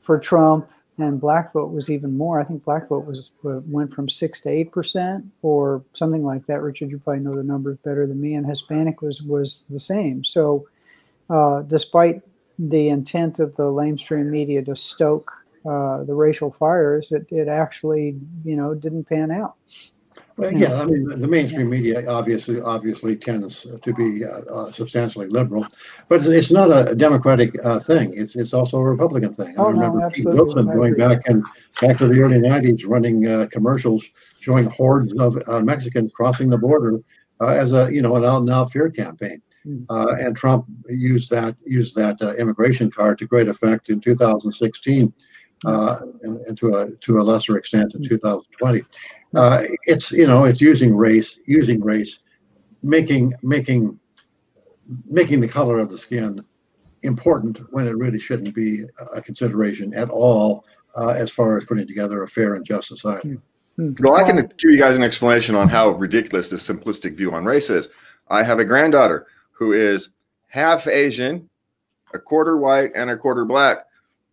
for 0.00 0.18
Trump 0.18 0.70
and 0.98 1.20
black 1.20 1.52
vote 1.52 1.70
was 1.72 1.90
even 1.90 2.18
more. 2.18 2.40
I 2.40 2.44
think 2.44 2.64
black 2.64 2.88
vote 2.88 3.06
was 3.06 3.30
uh, 3.44 3.60
went 3.66 3.94
from 3.94 4.08
six 4.08 4.40
to 4.42 4.50
eight 4.50 4.72
percent, 4.72 5.24
or 5.42 5.82
something 5.92 6.24
like 6.24 6.46
that. 6.46 6.60
Richard, 6.60 6.90
you 6.90 6.98
probably 6.98 7.22
know 7.22 7.32
the 7.32 7.42
numbers 7.44 7.78
better 7.84 8.06
than 8.06 8.20
me. 8.20 8.34
And 8.34 8.46
Hispanic 8.46 9.00
was 9.00 9.22
was 9.22 9.64
the 9.70 9.80
same. 9.80 10.24
So, 10.24 10.66
uh, 11.30 11.62
despite 11.62 12.22
the 12.58 12.88
intent 12.88 13.38
of 13.38 13.54
the 13.56 13.64
lamestream 13.64 14.26
media 14.26 14.62
to 14.64 14.74
stoke 14.74 15.32
uh, 15.64 16.02
the 16.02 16.14
racial 16.14 16.50
fires, 16.50 17.12
it, 17.12 17.26
it 17.30 17.46
actually 17.46 18.18
you 18.44 18.56
know 18.56 18.74
didn't 18.74 19.04
pan 19.04 19.30
out. 19.30 19.54
Well, 20.36 20.52
yeah, 20.52 20.80
I 20.80 20.84
mean, 20.86 21.20
the 21.20 21.26
mainstream 21.26 21.68
media 21.68 22.08
obviously 22.08 22.60
obviously 22.60 23.16
tends 23.16 23.66
to 23.82 23.94
be 23.94 24.24
uh, 24.24 24.28
uh, 24.28 24.72
substantially 24.72 25.26
liberal, 25.26 25.66
but 26.08 26.24
it's 26.26 26.52
not 26.52 26.70
a 26.70 26.94
democratic 26.94 27.54
uh, 27.64 27.80
thing. 27.80 28.14
It's 28.14 28.36
it's 28.36 28.54
also 28.54 28.78
a 28.78 28.84
Republican 28.84 29.34
thing. 29.34 29.58
I 29.58 29.62
Oh, 29.62 29.70
no, 29.70 29.80
remember 29.80 30.10
Pete. 30.10 30.26
Wilson 30.26 30.66
going 30.66 30.94
back 30.94 31.26
and 31.26 31.44
back 31.80 31.98
to 31.98 32.06
the 32.06 32.20
early 32.20 32.38
'90s, 32.38 32.84
running 32.86 33.26
uh, 33.26 33.46
commercials 33.50 34.08
showing 34.38 34.66
hordes 34.66 35.12
of 35.14 35.36
uh, 35.48 35.60
Mexicans 35.60 36.12
crossing 36.14 36.48
the 36.50 36.58
border 36.58 37.00
uh, 37.40 37.48
as 37.48 37.72
a 37.72 37.92
you 37.92 38.02
know 38.02 38.16
an 38.16 38.24
out 38.24 38.40
and 38.40 38.50
out 38.50 38.70
fear 38.70 38.90
campaign. 38.90 39.42
Hmm. 39.64 39.82
Uh, 39.90 40.14
and 40.18 40.36
Trump 40.36 40.66
used 40.88 41.30
that 41.30 41.56
used 41.66 41.96
that 41.96 42.20
uh, 42.22 42.34
immigration 42.34 42.90
card 42.90 43.18
to 43.18 43.26
great 43.26 43.48
effect 43.48 43.88
in 43.88 44.00
2016, 44.00 45.12
uh, 45.66 45.98
and, 46.22 46.38
and 46.46 46.58
to 46.58 46.76
a 46.76 46.90
to 46.90 47.20
a 47.20 47.22
lesser 47.22 47.56
extent 47.56 47.94
in 47.94 48.02
2020. 48.06 48.82
Uh, 49.36 49.64
it's 49.84 50.12
you 50.12 50.26
know 50.26 50.44
it's 50.44 50.60
using 50.60 50.96
race 50.96 51.40
using 51.46 51.80
race, 51.82 52.20
making 52.82 53.34
making 53.42 53.98
making 55.06 55.40
the 55.40 55.48
color 55.48 55.78
of 55.78 55.90
the 55.90 55.98
skin 55.98 56.42
important 57.02 57.60
when 57.72 57.86
it 57.86 57.96
really 57.96 58.18
shouldn't 58.18 58.54
be 58.54 58.84
a 59.14 59.22
consideration 59.22 59.94
at 59.94 60.10
all 60.10 60.64
uh, 60.96 61.08
as 61.08 61.30
far 61.30 61.56
as 61.56 61.64
putting 61.64 61.86
together 61.86 62.22
a 62.22 62.28
fair 62.28 62.54
and 62.54 62.64
just 62.64 62.88
society. 62.88 63.38
Hmm. 63.76 63.92
Well, 64.00 64.16
I 64.16 64.24
can 64.24 64.36
give 64.36 64.72
you 64.72 64.78
guys 64.78 64.96
an 64.96 65.04
explanation 65.04 65.54
on 65.54 65.68
how 65.68 65.90
ridiculous 65.90 66.50
this 66.50 66.66
simplistic 66.66 67.16
view 67.16 67.32
on 67.32 67.44
race 67.44 67.70
is. 67.70 67.88
I 68.28 68.42
have 68.42 68.58
a 68.58 68.64
granddaughter 68.64 69.26
who 69.52 69.72
is 69.72 70.10
half 70.48 70.86
Asian, 70.88 71.48
a 72.12 72.18
quarter 72.18 72.56
white, 72.56 72.90
and 72.94 73.10
a 73.10 73.16
quarter 73.16 73.44
black. 73.44 73.84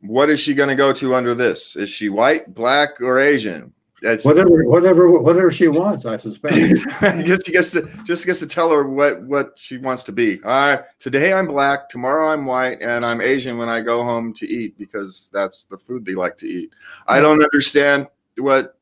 What 0.01 0.29
is 0.29 0.39
she 0.39 0.53
going 0.53 0.69
to 0.69 0.75
go 0.75 0.93
to 0.93 1.15
under 1.15 1.33
this? 1.33 1.75
Is 1.75 1.89
she 1.89 2.09
white, 2.09 2.53
black, 2.53 3.01
or 3.01 3.19
Asian? 3.19 3.73
That's 4.01 4.25
Whatever 4.25 4.65
whatever 4.65 5.09
whatever 5.21 5.51
she 5.51 5.67
wants, 5.67 6.05
I 6.05 6.17
suspect. 6.17 6.53
just 7.25 7.45
gets 7.47 7.71
to 7.71 7.89
just 8.03 8.25
gets 8.25 8.39
to 8.39 8.45
tell 8.47 8.69
her 8.69 8.87
what 8.87 9.23
what 9.23 9.57
she 9.57 9.77
wants 9.77 10.03
to 10.03 10.11
be. 10.11 10.39
I 10.45 10.81
today 10.99 11.33
I'm 11.33 11.47
black, 11.47 11.89
tomorrow 11.89 12.31
I'm 12.31 12.45
white, 12.45 12.81
and 12.81 13.05
I'm 13.05 13.21
Asian 13.21 13.57
when 13.57 13.69
I 13.69 13.81
go 13.81 14.03
home 14.03 14.31
to 14.33 14.47
eat 14.47 14.77
because 14.77 15.31
that's 15.33 15.63
the 15.63 15.77
food 15.77 16.05
they 16.05 16.13
like 16.13 16.37
to 16.39 16.47
eat. 16.47 16.73
I 17.07 17.19
don't 17.19 17.41
understand 17.41 18.07
what 18.37 18.77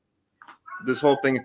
this 0.85 0.99
whole 0.99 1.17
thing. 1.17 1.39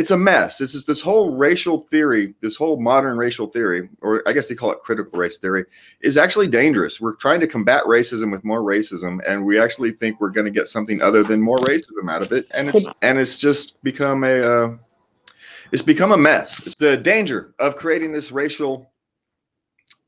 It's 0.00 0.10
a 0.10 0.16
mess. 0.16 0.56
This 0.56 0.74
is 0.74 0.86
this 0.86 1.02
whole 1.02 1.36
racial 1.36 1.82
theory, 1.90 2.32
this 2.40 2.56
whole 2.56 2.80
modern 2.80 3.18
racial 3.18 3.46
theory, 3.46 3.90
or 4.00 4.26
I 4.26 4.32
guess 4.32 4.48
they 4.48 4.54
call 4.54 4.72
it 4.72 4.78
critical 4.82 5.18
race 5.18 5.36
theory, 5.36 5.66
is 6.00 6.16
actually 6.16 6.48
dangerous. 6.48 7.02
We're 7.02 7.16
trying 7.16 7.40
to 7.40 7.46
combat 7.46 7.84
racism 7.84 8.32
with 8.32 8.42
more 8.42 8.62
racism, 8.62 9.18
and 9.28 9.44
we 9.44 9.60
actually 9.60 9.90
think 9.90 10.18
we're 10.18 10.30
going 10.30 10.46
to 10.46 10.50
get 10.50 10.68
something 10.68 11.02
other 11.02 11.22
than 11.22 11.42
more 11.42 11.58
racism 11.58 12.10
out 12.10 12.22
of 12.22 12.32
it, 12.32 12.46
and 12.52 12.70
it's 12.70 12.88
and 13.02 13.18
it's 13.18 13.36
just 13.36 13.82
become 13.82 14.24
a 14.24 14.40
uh, 14.40 14.76
it's 15.70 15.82
become 15.82 16.12
a 16.12 16.16
mess. 16.16 16.64
It's 16.64 16.76
the 16.76 16.96
danger 16.96 17.52
of 17.58 17.76
creating 17.76 18.12
this 18.12 18.32
racial, 18.32 18.90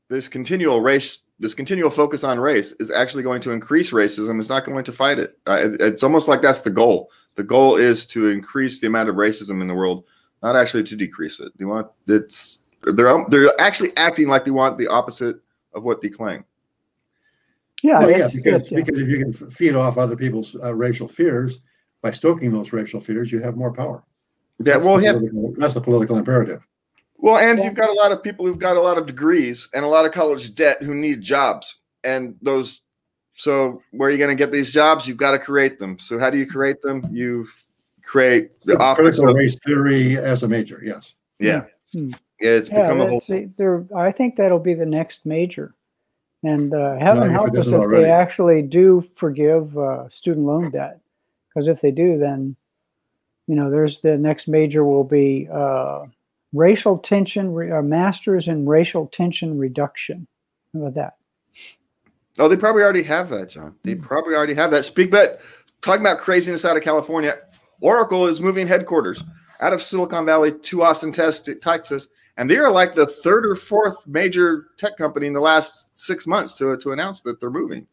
this 0.09 0.27
continual 0.27 0.81
race, 0.81 1.19
this 1.43 1.53
continual 1.53 1.89
focus 1.89 2.23
on 2.23 2.39
race 2.39 2.71
is 2.79 2.89
actually 2.89 3.21
going 3.21 3.41
to 3.41 3.51
increase 3.51 3.91
racism. 3.91 4.39
It's 4.39 4.47
not 4.47 4.63
going 4.65 4.85
to 4.85 4.93
fight 4.93 5.19
it. 5.19 5.37
Uh, 5.45 5.59
it- 5.73 5.81
it's 5.81 6.01
almost 6.01 6.27
like 6.29 6.41
that's 6.41 6.61
the 6.61 6.69
goal. 6.69 7.11
The 7.35 7.43
goal 7.43 7.75
is 7.75 8.05
to 8.07 8.29
increase 8.29 8.79
the 8.79 8.87
amount 8.87 9.09
of 9.09 9.15
racism 9.15 9.59
in 9.61 9.67
the 9.67 9.75
world, 9.75 10.05
not 10.41 10.55
actually 10.55 10.83
to 10.83 10.95
decrease 10.95 11.39
it. 11.41 11.51
They 11.57 11.65
want 11.65 11.87
it's 12.07 12.61
they're 12.83 13.25
they're 13.29 13.61
actually 13.61 13.91
acting 13.97 14.27
like 14.29 14.45
they 14.45 14.51
want 14.51 14.77
the 14.77 14.87
opposite 14.87 15.35
of 15.73 15.83
what 15.83 16.01
they 16.01 16.09
claim. 16.09 16.45
Yeah, 17.83 17.99
Well, 17.99 18.09
yeah, 18.11 18.17
that's- 18.19 18.35
because 18.35 18.71
yeah. 18.71 18.79
because 18.81 18.97
if 19.01 19.09
you 19.09 19.19
can 19.19 19.33
feed 19.33 19.75
off 19.75 19.97
other 19.97 20.15
people's 20.15 20.55
uh, 20.55 20.73
racial 20.73 21.07
fears 21.09 21.59
by 22.01 22.11
stoking 22.11 22.51
those 22.53 22.71
racial 22.71 23.01
fears, 23.01 23.31
you 23.33 23.41
have 23.41 23.57
more 23.57 23.73
power. 23.73 24.03
Yeah, 24.59 24.75
That's 24.75 24.85
well, 24.85 24.97
the 24.97 25.03
yeah, 25.03 25.51
that's 25.57 25.73
the 25.73 25.81
political 25.81 26.15
imperative. 26.17 26.65
Well, 27.23 27.37
and 27.37 27.63
you've 27.63 27.73
got 27.73 27.89
a 27.89 27.93
lot 27.93 28.11
of 28.11 28.21
people 28.21 28.45
who've 28.45 28.59
got 28.59 28.75
a 28.75 28.81
lot 28.81 28.97
of 28.97 29.05
degrees 29.05 29.69
and 29.73 29.85
a 29.85 29.87
lot 29.87 30.03
of 30.05 30.11
college 30.11 30.53
debt 30.55 30.81
who 30.81 30.93
need 30.93 31.21
jobs. 31.21 31.77
And 32.03 32.35
those, 32.41 32.81
so 33.37 33.81
where 33.91 34.09
are 34.09 34.11
you 34.11 34.17
going 34.17 34.29
to 34.29 34.35
get 34.35 34.51
these 34.51 34.73
jobs? 34.73 35.07
You've 35.07 35.15
got 35.15 35.31
to 35.31 35.39
create 35.39 35.79
them. 35.79 35.97
So 35.99 36.19
how 36.19 36.29
do 36.29 36.37
you 36.37 36.45
create 36.45 36.81
them? 36.81 37.01
You 37.09 37.47
create 38.03 38.61
the 38.63 38.77
office. 38.77 39.03
Critical 39.03 39.29
Of, 39.29 39.35
race 39.37 39.57
theory 39.65 40.17
as 40.17 40.43
a 40.43 40.49
major, 40.49 40.81
yes. 40.83 41.15
yeah, 41.39 41.63
Hmm. 41.93 42.09
yeah, 42.41 42.49
it's 42.57 42.69
Yeah, 42.69 42.81
become 42.81 42.99
a 42.99 43.07
whole. 43.07 43.21
there. 43.57 43.85
I 43.95 44.11
think 44.11 44.35
that'll 44.35 44.59
be 44.59 44.73
the 44.73 44.85
next 44.85 45.25
major, 45.25 45.73
and 46.43 46.73
uh, 46.73 46.97
heaven 46.97 47.23
if 47.23 47.29
it 47.29 47.31
help 47.31 47.55
us 47.55 47.67
if 47.67 47.73
already. 47.73 48.03
they 48.03 48.11
actually 48.11 48.63
do 48.63 49.07
forgive 49.15 49.77
uh, 49.77 50.09
student 50.09 50.45
loan 50.45 50.71
debt, 50.71 50.99
because 51.47 51.69
if 51.69 51.79
they 51.79 51.91
do, 51.91 52.17
then 52.17 52.57
you 53.47 53.55
know, 53.55 53.69
there's 53.69 54.01
the 54.01 54.17
next 54.17 54.49
major 54.49 54.83
will 54.83 55.05
be 55.05 55.47
uh, 55.49 56.03
racial 56.53 56.97
tension, 56.97 57.53
re- 57.53 57.71
uh, 57.71 57.81
masters 57.81 58.47
in 58.47 58.65
racial 58.65 59.07
tension 59.07 59.57
reduction. 59.57 60.27
How 60.73 60.81
about 60.81 60.93
that? 60.95 61.13
Oh, 62.39 62.47
they 62.47 62.57
probably 62.57 62.81
already 62.83 63.03
have 63.03 63.29
that, 63.29 63.49
John. 63.49 63.75
They 63.83 63.95
probably 63.95 64.33
already 64.33 64.55
have 64.55 64.71
that. 64.71 64.85
Speak, 64.85 65.11
but 65.11 65.41
talking 65.81 66.01
about 66.01 66.19
craziness 66.19 66.65
out 66.65 66.77
of 66.77 66.83
California, 66.83 67.37
Oracle 67.81 68.25
is 68.27 68.39
moving 68.39 68.67
headquarters 68.67 69.23
out 69.59 69.73
of 69.73 69.83
Silicon 69.83 70.25
Valley 70.25 70.51
to 70.51 70.83
Austin, 70.83 71.11
Texas, 71.11 72.09
and 72.37 72.49
they 72.49 72.57
are 72.57 72.71
like 72.71 72.95
the 72.95 73.05
third 73.05 73.45
or 73.45 73.55
fourth 73.55 74.07
major 74.07 74.67
tech 74.77 74.97
company 74.97 75.27
in 75.27 75.33
the 75.33 75.39
last 75.39 75.89
six 75.97 76.25
months 76.25 76.57
to 76.57 76.75
to 76.77 76.91
announce 76.91 77.21
that 77.21 77.39
they're 77.39 77.51
moving. 77.51 77.85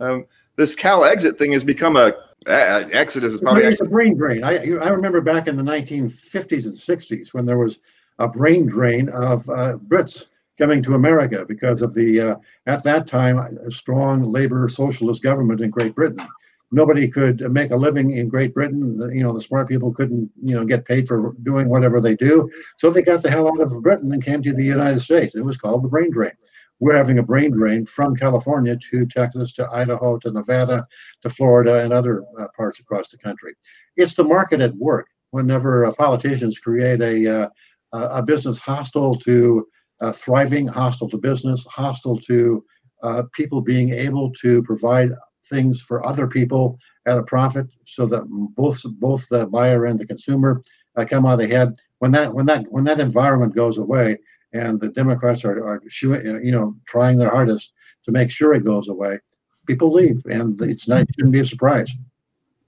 Um, 0.00 0.26
this 0.56 0.74
Cal 0.74 1.04
exit 1.04 1.38
thing 1.38 1.52
has 1.52 1.64
become 1.64 1.96
a 1.96 2.12
uh, 2.46 2.84
Exodus 2.92 3.34
is 3.34 3.40
probably 3.40 3.64
a 3.64 3.84
brain 3.84 4.16
drain. 4.16 4.44
I 4.44 4.58
I 4.58 4.90
remember 4.90 5.20
back 5.20 5.48
in 5.48 5.56
the 5.56 5.62
1950s 5.62 6.66
and 6.66 6.74
60s 6.74 7.34
when 7.34 7.46
there 7.46 7.58
was 7.58 7.78
a 8.18 8.28
brain 8.28 8.66
drain 8.66 9.08
of 9.10 9.48
uh, 9.48 9.76
Brits 9.88 10.26
coming 10.58 10.82
to 10.82 10.94
America 10.94 11.44
because 11.46 11.82
of 11.82 11.94
the, 11.94 12.20
uh, 12.20 12.36
at 12.66 12.82
that 12.82 13.06
time, 13.06 13.38
a 13.38 13.70
strong 13.70 14.22
labor 14.22 14.68
socialist 14.68 15.22
government 15.22 15.60
in 15.60 15.70
Great 15.70 15.94
Britain. 15.94 16.26
Nobody 16.70 17.08
could 17.08 17.40
make 17.52 17.70
a 17.70 17.76
living 17.76 18.10
in 18.10 18.28
Great 18.28 18.52
Britain. 18.52 19.00
You 19.14 19.22
know, 19.22 19.32
the 19.32 19.40
smart 19.40 19.68
people 19.68 19.94
couldn't, 19.94 20.30
you 20.42 20.54
know, 20.54 20.66
get 20.66 20.84
paid 20.84 21.08
for 21.08 21.34
doing 21.42 21.68
whatever 21.68 22.00
they 22.00 22.14
do. 22.14 22.50
So 22.78 22.90
they 22.90 23.02
got 23.02 23.22
the 23.22 23.30
hell 23.30 23.48
out 23.48 23.60
of 23.60 23.82
Britain 23.82 24.12
and 24.12 24.22
came 24.22 24.42
to 24.42 24.52
the 24.52 24.64
United 24.64 25.00
States. 25.00 25.34
It 25.34 25.44
was 25.44 25.56
called 25.56 25.82
the 25.82 25.88
brain 25.88 26.10
drain. 26.10 26.32
We're 26.80 26.96
having 26.96 27.18
a 27.18 27.22
brain 27.22 27.52
drain 27.52 27.86
from 27.86 28.14
California 28.14 28.76
to 28.90 29.06
Texas 29.06 29.52
to 29.54 29.68
Idaho 29.72 30.18
to 30.18 30.30
Nevada 30.30 30.86
to 31.22 31.28
Florida 31.28 31.80
and 31.80 31.92
other 31.92 32.24
uh, 32.38 32.46
parts 32.56 32.80
across 32.80 33.10
the 33.10 33.18
country. 33.18 33.54
It's 33.96 34.14
the 34.14 34.24
market 34.24 34.60
at 34.60 34.76
work. 34.76 35.08
Whenever 35.30 35.84
uh, 35.84 35.92
politicians 35.92 36.58
create 36.58 37.00
a 37.00 37.42
uh, 37.42 37.48
a 37.92 38.22
business 38.22 38.58
hostile 38.58 39.14
to 39.14 39.66
thriving, 40.12 40.66
hostile 40.66 41.08
to 41.10 41.18
business, 41.18 41.64
hostile 41.70 42.18
to 42.18 42.64
uh, 43.02 43.22
people 43.32 43.60
being 43.60 43.90
able 43.90 44.32
to 44.32 44.62
provide 44.62 45.10
things 45.48 45.80
for 45.80 46.04
other 46.06 46.26
people 46.26 46.78
at 47.06 47.18
a 47.18 47.22
profit, 47.22 47.66
so 47.86 48.06
that 48.06 48.24
both 48.54 48.82
both 48.98 49.26
the 49.28 49.46
buyer 49.46 49.86
and 49.86 49.98
the 49.98 50.06
consumer 50.06 50.62
uh, 50.96 51.04
come 51.04 51.24
out 51.24 51.40
ahead. 51.40 51.78
When 52.00 52.12
that 52.12 52.34
when 52.34 52.46
that 52.46 52.66
when 52.70 52.84
that 52.84 53.00
environment 53.00 53.54
goes 53.54 53.78
away, 53.78 54.18
and 54.52 54.80
the 54.80 54.88
Democrats 54.88 55.44
are 55.44 55.64
are 55.64 55.82
you 56.02 56.52
know 56.52 56.76
trying 56.86 57.18
their 57.18 57.30
hardest 57.30 57.72
to 58.04 58.12
make 58.12 58.30
sure 58.30 58.54
it 58.54 58.64
goes 58.64 58.88
away, 58.88 59.18
people 59.66 59.92
leave, 59.92 60.24
and 60.26 60.60
it's 60.60 60.88
not 60.88 61.02
it 61.02 61.08
shouldn't 61.14 61.32
be 61.32 61.40
a 61.40 61.44
surprise. 61.44 61.90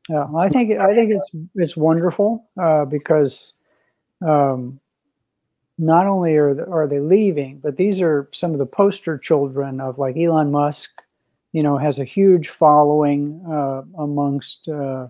Yeah, 0.09 0.27
I 0.37 0.49
think 0.49 0.79
I 0.79 0.95
think 0.95 1.13
it's 1.13 1.31
it's 1.55 1.77
wonderful 1.77 2.49
uh, 2.61 2.85
because 2.85 3.55
um, 4.27 4.81
not 5.81 6.07
only 6.07 6.37
are 6.37 6.53
the, 6.53 6.67
are 6.67 6.87
they 6.87 7.01
leaving, 7.01 7.59
but 7.59 7.79
these 7.79 8.03
are 8.03 8.29
some 8.33 8.53
of 8.53 8.59
the 8.59 8.67
poster 8.67 9.17
children 9.17 9.81
of 9.81 9.99
like 9.99 10.17
Elon 10.17 10.51
Musk. 10.51 11.01
You 11.53 11.65
know, 11.65 11.79
has 11.79 11.99
a 11.99 12.05
huge 12.05 12.49
following 12.49 13.43
uh, 13.51 13.83
amongst 13.99 14.69
uh, 14.69 15.09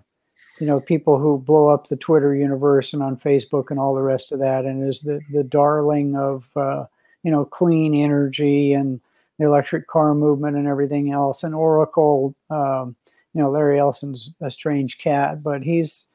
you 0.59 0.65
know 0.65 0.79
people 0.79 1.19
who 1.19 1.37
blow 1.37 1.67
up 1.67 1.87
the 1.87 1.97
Twitter 1.97 2.33
universe 2.33 2.93
and 2.93 3.03
on 3.03 3.17
Facebook 3.17 3.69
and 3.69 3.79
all 3.79 3.93
the 3.93 4.01
rest 4.01 4.31
of 4.31 4.39
that, 4.39 4.65
and 4.65 4.87
is 4.87 5.01
the 5.01 5.19
the 5.31 5.43
darling 5.43 6.15
of 6.15 6.45
uh, 6.55 6.85
you 7.23 7.29
know 7.29 7.45
clean 7.45 7.93
energy 7.93 8.73
and 8.73 9.01
the 9.37 9.45
electric 9.45 9.87
car 9.87 10.15
movement 10.15 10.55
and 10.55 10.67
everything 10.67 11.11
else. 11.11 11.43
And 11.43 11.53
Oracle, 11.53 12.33
um, 12.49 12.95
you 13.33 13.41
know, 13.41 13.51
Larry 13.51 13.77
Ellison's 13.77 14.33
a 14.41 14.49
strange 14.49 14.97
cat, 14.99 15.43
but 15.43 15.61
he's 15.63 16.07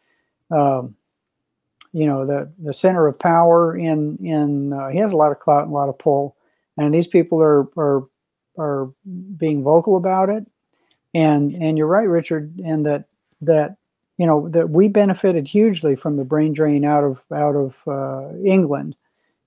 um, 0.51 0.97
you 1.93 2.07
know 2.07 2.27
the 2.27 2.51
the 2.59 2.75
center 2.75 3.07
of 3.07 3.19
power 3.19 3.77
in 3.77 4.17
in 4.19 4.73
uh, 4.73 4.89
he 4.89 4.99
has 4.99 5.13
a 5.13 5.17
lot 5.17 5.33
of 5.33 5.41
clout 5.41 5.65
and 5.65 5.73
a 5.73 5.75
lot 5.75 5.89
of 5.89 5.99
pull. 5.99 6.37
And 6.77 6.93
these 6.93 7.07
people 7.07 7.43
are 7.43 7.69
are 7.77 8.07
are 8.59 8.91
being 9.37 9.63
vocal 9.63 9.97
about 9.97 10.29
it. 10.29 10.47
And 11.15 11.55
and 11.55 11.79
you're 11.79 11.87
right 11.87 12.09
richard 12.09 12.61
and 12.65 12.85
that 12.87 13.05
that 13.43 13.77
you 14.19 14.27
know 14.27 14.49
that 14.51 14.71
we 14.71 14.89
benefited 14.89 15.47
hugely 15.47 15.97
from 15.97 16.17
the 16.17 16.25
brain 16.25 16.53
drain 16.53 16.85
out 16.85 17.05
of 17.05 17.23
out 17.33 17.55
of 17.57 17.77
uh, 17.87 18.37
england. 18.45 18.97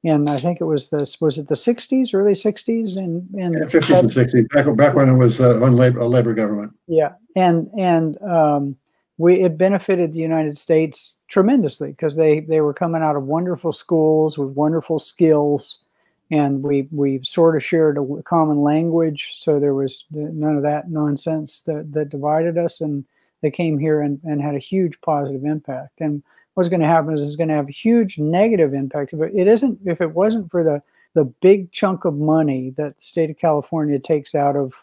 And 0.04 0.30
i 0.30 0.40
think 0.40 0.62
it 0.62 0.66
was 0.66 0.90
this 0.90 1.20
was 1.20 1.38
it 1.38 1.50
the 1.50 1.56
60s 1.56 2.14
early 2.14 2.32
60s 2.32 2.98
and 2.98 3.30
and 3.36 3.56
yeah, 3.56 3.66
50s 3.66 4.00
and 4.00 4.10
60s 4.10 4.50
back, 4.50 4.76
back 4.78 4.96
when 4.96 5.10
it 5.10 5.18
was 5.18 5.42
uh, 5.42 5.62
on 5.62 5.76
labor, 5.76 6.00
a 6.00 6.08
labor 6.08 6.34
government. 6.34 6.74
Yeah 6.88 7.14
and 7.36 7.70
and 7.78 8.22
um 8.24 8.76
we 9.20 9.42
it 9.44 9.58
benefited 9.58 10.14
the 10.14 10.20
United 10.20 10.58
States 10.58 11.18
tremendously 11.28 11.90
because 11.90 12.16
they 12.16 12.40
they 12.40 12.62
were 12.62 12.74
coming 12.74 13.04
out 13.04 13.18
of 13.18 13.24
wonderful 13.24 13.74
schools 13.74 14.38
with 14.38 14.50
wonderful 14.50 14.98
skills, 14.98 15.84
and 16.32 16.64
we 16.64 16.88
we 16.90 17.22
sort 17.24 17.56
of 17.56 17.64
shared 17.64 17.98
a 17.98 18.24
common 18.24 18.62
language, 18.62 19.34
so 19.36 19.60
there 19.60 19.76
was 19.76 20.06
none 20.10 20.56
of 20.56 20.64
that 20.64 20.90
nonsense 20.90 21.62
that 21.64 21.92
that 21.92 22.10
divided 22.10 22.58
us, 22.58 22.80
and 22.80 23.06
they 23.42 23.52
came 23.52 23.78
here 23.78 24.02
and, 24.02 24.20
and 24.24 24.42
had 24.42 24.56
a 24.56 24.60
huge 24.60 25.00
positive 25.02 25.44
impact. 25.44 26.00
And 26.00 26.24
what's 26.54 26.70
going 26.70 26.82
to 26.82 26.88
happen 26.88 27.14
is 27.14 27.22
it's 27.22 27.36
going 27.36 27.50
to 27.50 27.56
have 27.56 27.70
a 27.70 27.74
huge 27.74 28.18
negative 28.18 28.74
impact. 28.74 29.14
But 29.18 29.34
it 29.36 29.48
isn't 29.48 29.80
if 29.86 30.00
it 30.00 30.16
wasn't 30.16 30.50
for 30.50 30.64
the 30.64 30.82
the 31.14 31.26
big 31.26 31.74
chunk 31.74 32.06
of 32.06 32.16
money 32.16 32.74
that 32.78 32.96
the 32.96 33.02
state 33.02 33.30
of 33.30 33.38
California 33.38 34.00
takes 34.00 34.34
out 34.34 34.56
of 34.56 34.74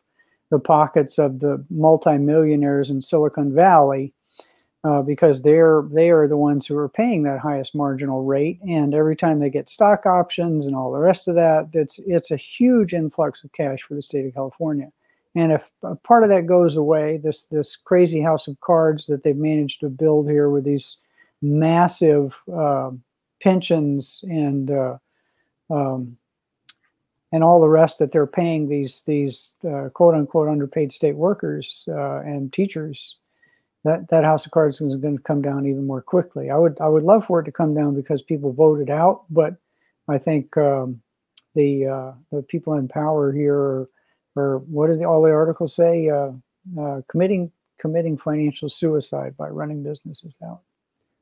the 0.50 0.58
pockets 0.58 1.16
of 1.16 1.40
the 1.40 1.64
multimillionaires 1.70 2.90
in 2.90 3.00
Silicon 3.00 3.54
Valley 3.54 4.12
uh, 4.86 5.02
because 5.02 5.42
they're 5.42 5.82
they 5.90 6.10
are 6.10 6.28
the 6.28 6.36
ones 6.36 6.64
who 6.64 6.76
are 6.76 6.88
paying 6.88 7.24
that 7.24 7.40
highest 7.40 7.74
marginal 7.74 8.22
rate, 8.22 8.60
and 8.62 8.94
every 8.94 9.16
time 9.16 9.40
they 9.40 9.50
get 9.50 9.68
stock 9.68 10.06
options 10.06 10.66
and 10.66 10.76
all 10.76 10.92
the 10.92 10.98
rest 10.98 11.26
of 11.26 11.34
that, 11.34 11.68
it's 11.72 11.98
it's 12.06 12.30
a 12.30 12.36
huge 12.36 12.94
influx 12.94 13.42
of 13.42 13.50
cash 13.52 13.82
for 13.82 13.94
the 13.94 14.02
state 14.02 14.26
of 14.26 14.34
California. 14.34 14.92
And 15.34 15.50
if 15.50 15.68
part 16.04 16.22
of 16.22 16.28
that 16.28 16.46
goes 16.46 16.76
away, 16.76 17.16
this 17.16 17.46
this 17.46 17.74
crazy 17.74 18.20
house 18.20 18.46
of 18.46 18.60
cards 18.60 19.06
that 19.06 19.24
they've 19.24 19.36
managed 19.36 19.80
to 19.80 19.88
build 19.88 20.30
here 20.30 20.50
with 20.50 20.62
these 20.64 20.98
massive 21.42 22.40
uh, 22.54 22.90
pensions 23.42 24.24
and 24.28 24.70
uh, 24.70 24.98
um, 25.68 26.16
and 27.32 27.42
all 27.42 27.60
the 27.60 27.68
rest 27.68 27.98
that 27.98 28.12
they're 28.12 28.26
paying 28.26 28.68
these 28.68 29.02
these 29.02 29.54
uh, 29.68 29.88
quote 29.94 30.14
unquote 30.14 30.48
underpaid 30.48 30.92
state 30.92 31.16
workers 31.16 31.88
uh, 31.90 32.20
and 32.20 32.52
teachers 32.52 33.16
that 33.86 34.08
that 34.08 34.24
house 34.24 34.44
of 34.44 34.50
cards 34.50 34.80
is 34.80 34.96
going 34.96 35.16
to 35.16 35.22
come 35.22 35.40
down 35.40 35.64
even 35.64 35.86
more 35.86 36.02
quickly. 36.02 36.50
I 36.50 36.58
would 36.58 36.76
I 36.80 36.88
would 36.88 37.04
love 37.04 37.24
for 37.24 37.40
it 37.40 37.44
to 37.44 37.52
come 37.52 37.72
down 37.72 37.94
because 37.94 38.20
people 38.20 38.52
voted 38.52 38.90
out, 38.90 39.24
but 39.30 39.54
I 40.08 40.18
think 40.18 40.56
um, 40.56 41.00
the 41.54 41.86
uh, 41.86 42.12
the 42.32 42.42
people 42.42 42.74
in 42.74 42.88
power 42.88 43.32
here 43.32 43.54
are, 43.54 43.90
are 44.36 44.58
what 44.58 44.88
does 44.88 44.98
the, 44.98 45.04
all 45.04 45.22
the 45.22 45.30
articles 45.30 45.74
say? 45.74 46.10
Uh, 46.10 46.32
uh, 46.78 47.00
committing 47.08 47.52
committing 47.78 48.18
financial 48.18 48.68
suicide 48.68 49.36
by 49.36 49.48
running 49.48 49.84
businesses 49.84 50.36
out. 50.44 50.62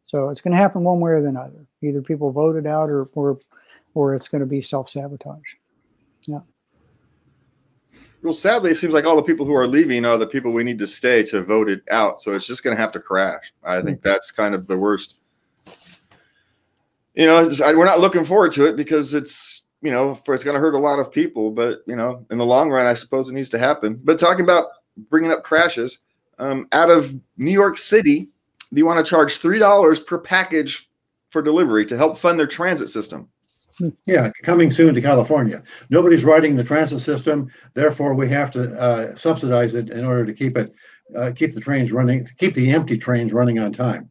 So 0.03 0.31
it's 0.31 0.41
going 0.41 0.53
to 0.53 0.59
happen 0.59 0.85
one 0.85 1.01
way 1.01 1.13
or 1.13 1.21
the 1.21 1.39
other. 1.39 1.67
Either 1.83 2.01
people 2.01 2.33
voted 2.33 2.67
out 2.67 2.89
or 2.89 3.11
or 3.13 3.39
or 3.93 4.15
it's 4.15 4.29
going 4.29 4.41
to 4.41 4.47
be 4.47 4.63
self 4.63 4.89
sabotage. 4.89 5.55
Yeah. 6.27 6.41
Well, 8.25 8.33
sadly, 8.33 8.71
it 8.71 8.77
seems 8.77 8.95
like 8.95 9.05
all 9.05 9.17
the 9.17 9.23
people 9.23 9.45
who 9.45 9.55
are 9.55 9.67
leaving 9.67 10.07
are 10.07 10.17
the 10.17 10.27
people 10.27 10.51
we 10.51 10.65
need 10.65 10.79
to 10.79 10.87
stay 10.87 11.23
to 11.25 11.43
vote 11.43 11.69
it 11.69 11.83
out. 11.91 12.23
So 12.23 12.33
it's 12.33 12.47
just 12.47 12.65
going 12.65 12.75
to 12.75 12.81
have 12.81 12.93
to 12.93 13.01
crash. 13.01 13.53
I 13.63 13.83
think 13.83 13.99
mm-hmm. 13.99 14.09
that's 14.09 14.31
kind 14.31 14.55
of 14.55 14.67
the 14.67 14.79
worst. 14.79 15.17
You 17.15 17.27
know, 17.27 17.47
just, 17.47 17.61
I, 17.61 17.75
we're 17.75 17.85
not 17.85 18.01
looking 18.01 18.25
forward 18.25 18.53
to 18.53 18.67
it 18.67 18.77
because 18.77 19.13
it's 19.13 19.65
you 19.83 19.91
know 19.91 20.15
for, 20.15 20.35
it's 20.35 20.43
going 20.43 20.55
to 20.55 20.61
hurt 20.61 20.75
a 20.75 20.79
lot 20.79 20.99
of 20.99 21.13
people. 21.13 21.51
But 21.51 21.83
you 21.87 21.97
know, 21.97 22.25
in 22.31 22.39
the 22.39 22.47
long 22.47 22.71
run, 22.71 22.87
I 22.87 22.95
suppose 22.95 23.29
it 23.29 23.35
needs 23.35 23.51
to 23.51 23.59
happen. 23.59 24.01
But 24.03 24.19
talking 24.19 24.45
about 24.45 24.69
bringing 25.11 25.31
up 25.31 25.43
crashes, 25.43 25.99
um, 26.39 26.67
out 26.73 26.91
of 26.91 27.15
New 27.37 27.53
York 27.53 27.77
City, 27.77 28.29
they 28.73 28.83
want 28.83 29.05
to 29.05 29.09
charge 29.09 29.37
three 29.37 29.59
dollars 29.59 30.01
per 30.01 30.17
package 30.19 30.89
for 31.29 31.43
delivery 31.43 31.85
to 31.87 31.97
help 31.97 32.17
fund 32.17 32.39
their 32.39 32.47
transit 32.47 32.89
system. 32.89 33.29
Yeah, 34.07 34.31
coming 34.43 34.71
soon 34.71 34.95
to 34.95 35.01
California. 35.01 35.63
Nobody's 35.91 36.25
riding 36.25 36.55
the 36.55 36.65
transit 36.65 37.01
system, 37.01 37.51
therefore 37.75 38.15
we 38.15 38.29
have 38.29 38.51
to 38.53 38.73
uh, 38.81 39.15
subsidize 39.17 39.75
it 39.75 39.91
in 39.91 40.05
order 40.05 40.25
to 40.25 40.33
keep 40.33 40.57
it, 40.57 40.73
uh, 41.17 41.33
keep 41.35 41.55
the 41.55 41.61
trains 41.61 41.91
running, 41.91 42.25
keep 42.39 42.55
the 42.55 42.71
empty 42.71 42.97
trains 42.97 43.33
running 43.33 43.59
on 43.59 43.73
time, 43.73 44.11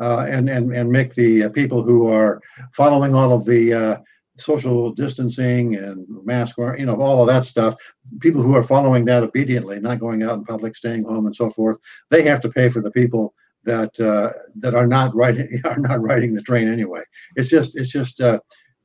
uh, 0.00 0.26
and 0.28 0.48
and 0.48 0.72
and 0.72 0.90
make 0.90 1.14
the 1.14 1.44
uh, 1.44 1.48
people 1.48 1.82
who 1.82 2.06
are 2.06 2.40
following 2.72 3.14
all 3.14 3.32
of 3.32 3.44
the 3.44 3.72
uh, 3.74 3.96
social 4.36 4.92
distancing 4.92 5.74
and 5.74 6.06
mask, 6.24 6.56
you 6.78 6.86
know, 6.86 7.00
all 7.00 7.20
of 7.20 7.26
that 7.26 7.44
stuff. 7.44 7.74
People 8.20 8.42
who 8.42 8.54
are 8.54 8.62
following 8.62 9.04
that 9.06 9.24
obediently, 9.24 9.80
not 9.80 9.98
going 9.98 10.22
out 10.22 10.38
in 10.38 10.44
public, 10.44 10.76
staying 10.76 11.04
home, 11.04 11.26
and 11.26 11.34
so 11.34 11.50
forth, 11.50 11.78
they 12.10 12.22
have 12.22 12.40
to 12.42 12.48
pay 12.48 12.68
for 12.68 12.80
the 12.80 12.92
people 12.92 13.34
that 13.64 13.98
uh, 13.98 14.32
that 14.56 14.74
are 14.76 14.86
not 14.86 15.14
riding 15.16 15.48
are 15.64 15.78
not 15.78 16.00
riding 16.00 16.34
the 16.34 16.42
train 16.42 16.68
anyway. 16.68 17.02
It's 17.34 17.48
just 17.48 17.76
it's 17.76 17.90
just 17.90 18.20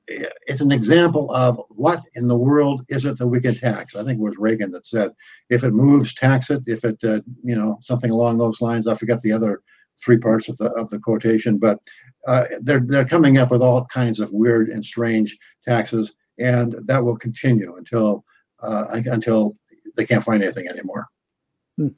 it's 0.07 0.61
an 0.61 0.71
example 0.71 1.33
of 1.33 1.59
what 1.69 2.01
in 2.15 2.27
the 2.27 2.37
world 2.37 2.83
is 2.89 3.05
it 3.05 3.17
that 3.17 3.27
we 3.27 3.39
can 3.39 3.55
tax. 3.55 3.95
I 3.95 4.03
think 4.03 4.19
it 4.19 4.23
was 4.23 4.37
Reagan 4.37 4.71
that 4.71 4.85
said, 4.85 5.11
if 5.49 5.63
it 5.63 5.71
moves, 5.71 6.13
tax 6.13 6.49
it. 6.49 6.63
If 6.67 6.83
it, 6.83 7.01
uh, 7.03 7.21
you 7.43 7.55
know, 7.55 7.77
something 7.81 8.11
along 8.11 8.37
those 8.37 8.61
lines. 8.61 8.87
I 8.87 8.95
forget 8.95 9.21
the 9.21 9.31
other 9.31 9.61
three 10.03 10.17
parts 10.17 10.49
of 10.49 10.57
the 10.57 10.71
of 10.73 10.89
the 10.89 10.99
quotation, 10.99 11.57
but 11.57 11.79
uh, 12.27 12.45
they're 12.61 12.81
they're 12.85 13.05
coming 13.05 13.37
up 13.37 13.51
with 13.51 13.61
all 13.61 13.85
kinds 13.85 14.19
of 14.19 14.33
weird 14.33 14.69
and 14.69 14.83
strange 14.83 15.37
taxes, 15.65 16.15
and 16.37 16.75
that 16.85 17.03
will 17.03 17.17
continue 17.17 17.75
until 17.77 18.25
uh, 18.61 18.85
until 18.91 19.57
they 19.95 20.05
can't 20.05 20.23
find 20.23 20.43
anything 20.43 20.67
anymore. 20.67 21.07
Hmm. 21.77 21.89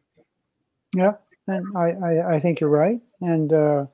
Yeah, 0.96 1.14
and 1.48 1.66
I, 1.76 1.92
I, 1.92 2.36
I 2.36 2.40
think 2.40 2.60
you're 2.60 2.70
right, 2.70 3.02
and 3.22 3.52
uh, 3.52 3.86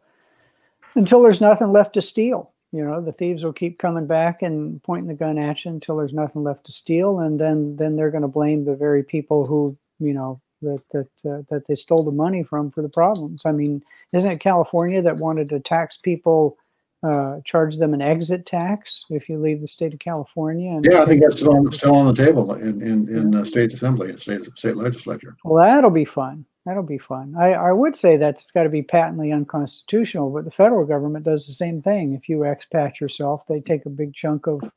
until 0.95 1.21
there's 1.21 1.41
nothing 1.41 1.71
left 1.71 1.93
to 1.93 2.01
steal 2.01 2.51
you 2.71 2.83
know 2.83 3.01
the 3.01 3.11
thieves 3.11 3.43
will 3.43 3.53
keep 3.53 3.79
coming 3.79 4.07
back 4.07 4.41
and 4.41 4.81
pointing 4.83 5.07
the 5.07 5.13
gun 5.13 5.37
at 5.37 5.65
you 5.65 5.71
until 5.71 5.97
there's 5.97 6.13
nothing 6.13 6.43
left 6.43 6.65
to 6.65 6.71
steal 6.71 7.19
and 7.19 7.39
then 7.39 7.75
then 7.75 7.95
they're 7.95 8.11
going 8.11 8.21
to 8.21 8.27
blame 8.27 8.65
the 8.65 8.75
very 8.75 9.03
people 9.03 9.45
who 9.45 9.77
you 9.99 10.13
know 10.13 10.41
that 10.61 10.81
that 10.91 11.29
uh, 11.29 11.41
that 11.49 11.63
they 11.67 11.75
stole 11.75 12.03
the 12.03 12.11
money 12.11 12.43
from 12.43 12.69
for 12.71 12.81
the 12.81 12.89
problems 12.89 13.43
i 13.45 13.51
mean 13.51 13.83
isn't 14.13 14.31
it 14.31 14.39
california 14.39 15.01
that 15.01 15.17
wanted 15.17 15.49
to 15.49 15.59
tax 15.59 15.97
people 15.97 16.57
uh, 17.03 17.39
charge 17.43 17.77
them 17.77 17.93
an 17.93 18.01
exit 18.01 18.45
tax 18.45 19.05
if 19.09 19.27
you 19.27 19.39
leave 19.39 19.59
the 19.59 19.67
state 19.67 19.93
of 19.93 19.99
California. 19.99 20.71
And 20.71 20.85
Yeah, 20.85 21.01
I 21.01 21.05
think 21.05 21.21
that's 21.21 21.37
still 21.37 21.55
on, 21.55 21.71
still 21.71 21.95
on 21.95 22.05
the 22.05 22.13
table 22.13 22.53
in, 22.53 22.81
in, 22.81 23.09
in 23.09 23.31
the 23.31 23.43
state 23.43 23.73
assembly, 23.73 24.15
state, 24.17 24.45
state 24.55 24.77
legislature. 24.77 25.35
Well, 25.43 25.65
that'll 25.65 25.89
be 25.89 26.05
fun. 26.05 26.45
That'll 26.65 26.83
be 26.83 26.99
fun. 26.99 27.35
I, 27.39 27.53
I 27.53 27.71
would 27.71 27.95
say 27.95 28.17
that's 28.17 28.51
got 28.51 28.63
to 28.63 28.69
be 28.69 28.83
patently 28.83 29.31
unconstitutional, 29.31 30.29
but 30.29 30.45
the 30.45 30.51
federal 30.51 30.85
government 30.85 31.25
does 31.25 31.47
the 31.47 31.53
same 31.53 31.81
thing. 31.81 32.13
If 32.13 32.29
you 32.29 32.39
expat 32.39 32.99
yourself, 32.99 33.47
they 33.47 33.59
take 33.61 33.85
a 33.85 33.89
big 33.89 34.13
chunk 34.13 34.47
of 34.47 34.71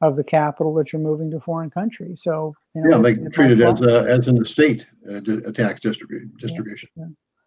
of 0.00 0.14
the 0.14 0.24
capital 0.24 0.72
that 0.74 0.92
you're 0.92 1.02
moving 1.02 1.30
to 1.30 1.40
foreign 1.40 1.70
country. 1.70 2.14
So 2.14 2.54
you 2.74 2.82
know, 2.82 2.96
Yeah, 2.96 3.02
they 3.02 3.28
treat 3.30 3.50
it 3.50 3.60
as 3.60 3.82
a, 3.82 4.00
as 4.08 4.28
an 4.28 4.40
estate, 4.40 4.86
uh, 5.08 5.16
a 5.16 5.52
tax 5.52 5.80
distribution, 5.80 6.32
distribution. 6.38 6.88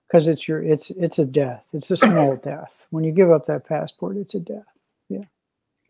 because 0.08 0.28
it's 0.28 0.48
your 0.48 0.64
it's 0.64 0.90
it's 0.92 1.20
a 1.20 1.26
death. 1.26 1.68
It's 1.74 1.92
a 1.92 1.98
small 1.98 2.36
death. 2.44 2.88
When 2.92 3.04
you 3.04 3.12
give 3.12 3.32
up 3.32 3.46
that 3.46 3.66
passport, 3.66 4.18
it's 4.18 4.36
a 4.36 4.40
death. 4.40 4.66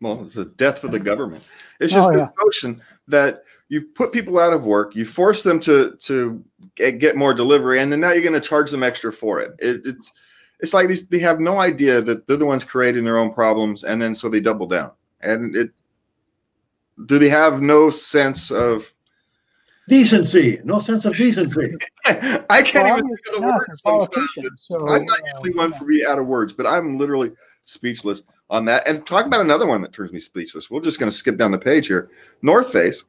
Well, 0.02 0.24
it's 0.24 0.36
a 0.36 0.46
death 0.46 0.80
for 0.80 0.88
the 0.88 0.98
government. 0.98 1.48
It's 1.78 1.94
just 1.94 2.10
Oh, 2.10 2.16
this 2.16 2.28
notion 2.44 2.82
that 3.06 3.44
you've 3.68 3.94
put 3.94 4.12
people 4.12 4.40
out 4.40 4.52
of 4.52 4.66
work, 4.66 4.96
you 4.96 5.04
force 5.04 5.44
them 5.44 5.60
to 5.60 5.96
to 6.00 6.44
get 6.74 6.98
get 6.98 7.16
more 7.16 7.32
delivery, 7.32 7.78
and 7.80 7.90
then 7.90 8.00
now 8.00 8.10
you're 8.10 8.22
going 8.22 8.34
to 8.34 8.40
charge 8.40 8.72
them 8.72 8.82
extra 8.82 9.12
for 9.12 9.40
it. 9.40 9.54
it. 9.60 9.82
It's 9.84 10.12
it's 10.58 10.74
like 10.74 10.88
these 10.88 11.06
they 11.06 11.20
have 11.20 11.38
no 11.38 11.60
idea 11.60 12.00
that 12.00 12.26
they're 12.26 12.36
the 12.36 12.44
ones 12.44 12.64
creating 12.64 13.04
their 13.04 13.16
own 13.16 13.32
problems, 13.32 13.84
and 13.84 14.02
then 14.02 14.12
so 14.14 14.28
they 14.28 14.40
double 14.40 14.66
down. 14.66 14.90
And 15.20 15.54
it 15.54 15.70
do 17.06 17.18
they 17.20 17.28
have 17.28 17.62
no 17.62 17.88
sense 17.88 18.50
of? 18.50 18.92
Decency, 19.88 20.60
no 20.64 20.78
sense 20.78 21.04
of 21.04 21.16
decency. 21.16 21.74
I 22.06 22.62
can't 22.62 22.84
Well, 22.84 22.98
even 22.98 23.08
think 23.08 23.36
of 23.36 23.42
the 23.42 23.48
obviously 23.90 24.42
words. 24.42 24.62
So 24.68 24.76
I'm 24.88 25.04
not 25.04 25.18
uh, 25.18 25.24
usually 25.34 25.54
one 25.54 25.70
yeah. 25.70 25.78
for 25.78 25.84
be 25.86 26.06
out 26.06 26.18
of 26.18 26.26
words, 26.26 26.52
but 26.52 26.66
I'm 26.66 26.98
literally 26.98 27.32
speechless 27.62 28.22
on 28.52 28.66
that. 28.66 28.86
And 28.86 29.04
talk 29.04 29.26
about 29.26 29.40
another 29.40 29.66
one 29.66 29.82
that 29.82 29.92
turns 29.92 30.12
me 30.12 30.20
speechless. 30.20 30.70
We're 30.70 30.82
just 30.82 31.00
going 31.00 31.10
to 31.10 31.16
skip 31.16 31.38
down 31.38 31.50
the 31.50 31.58
page 31.58 31.88
here. 31.88 32.10
North 32.42 32.70
Face, 32.70 33.04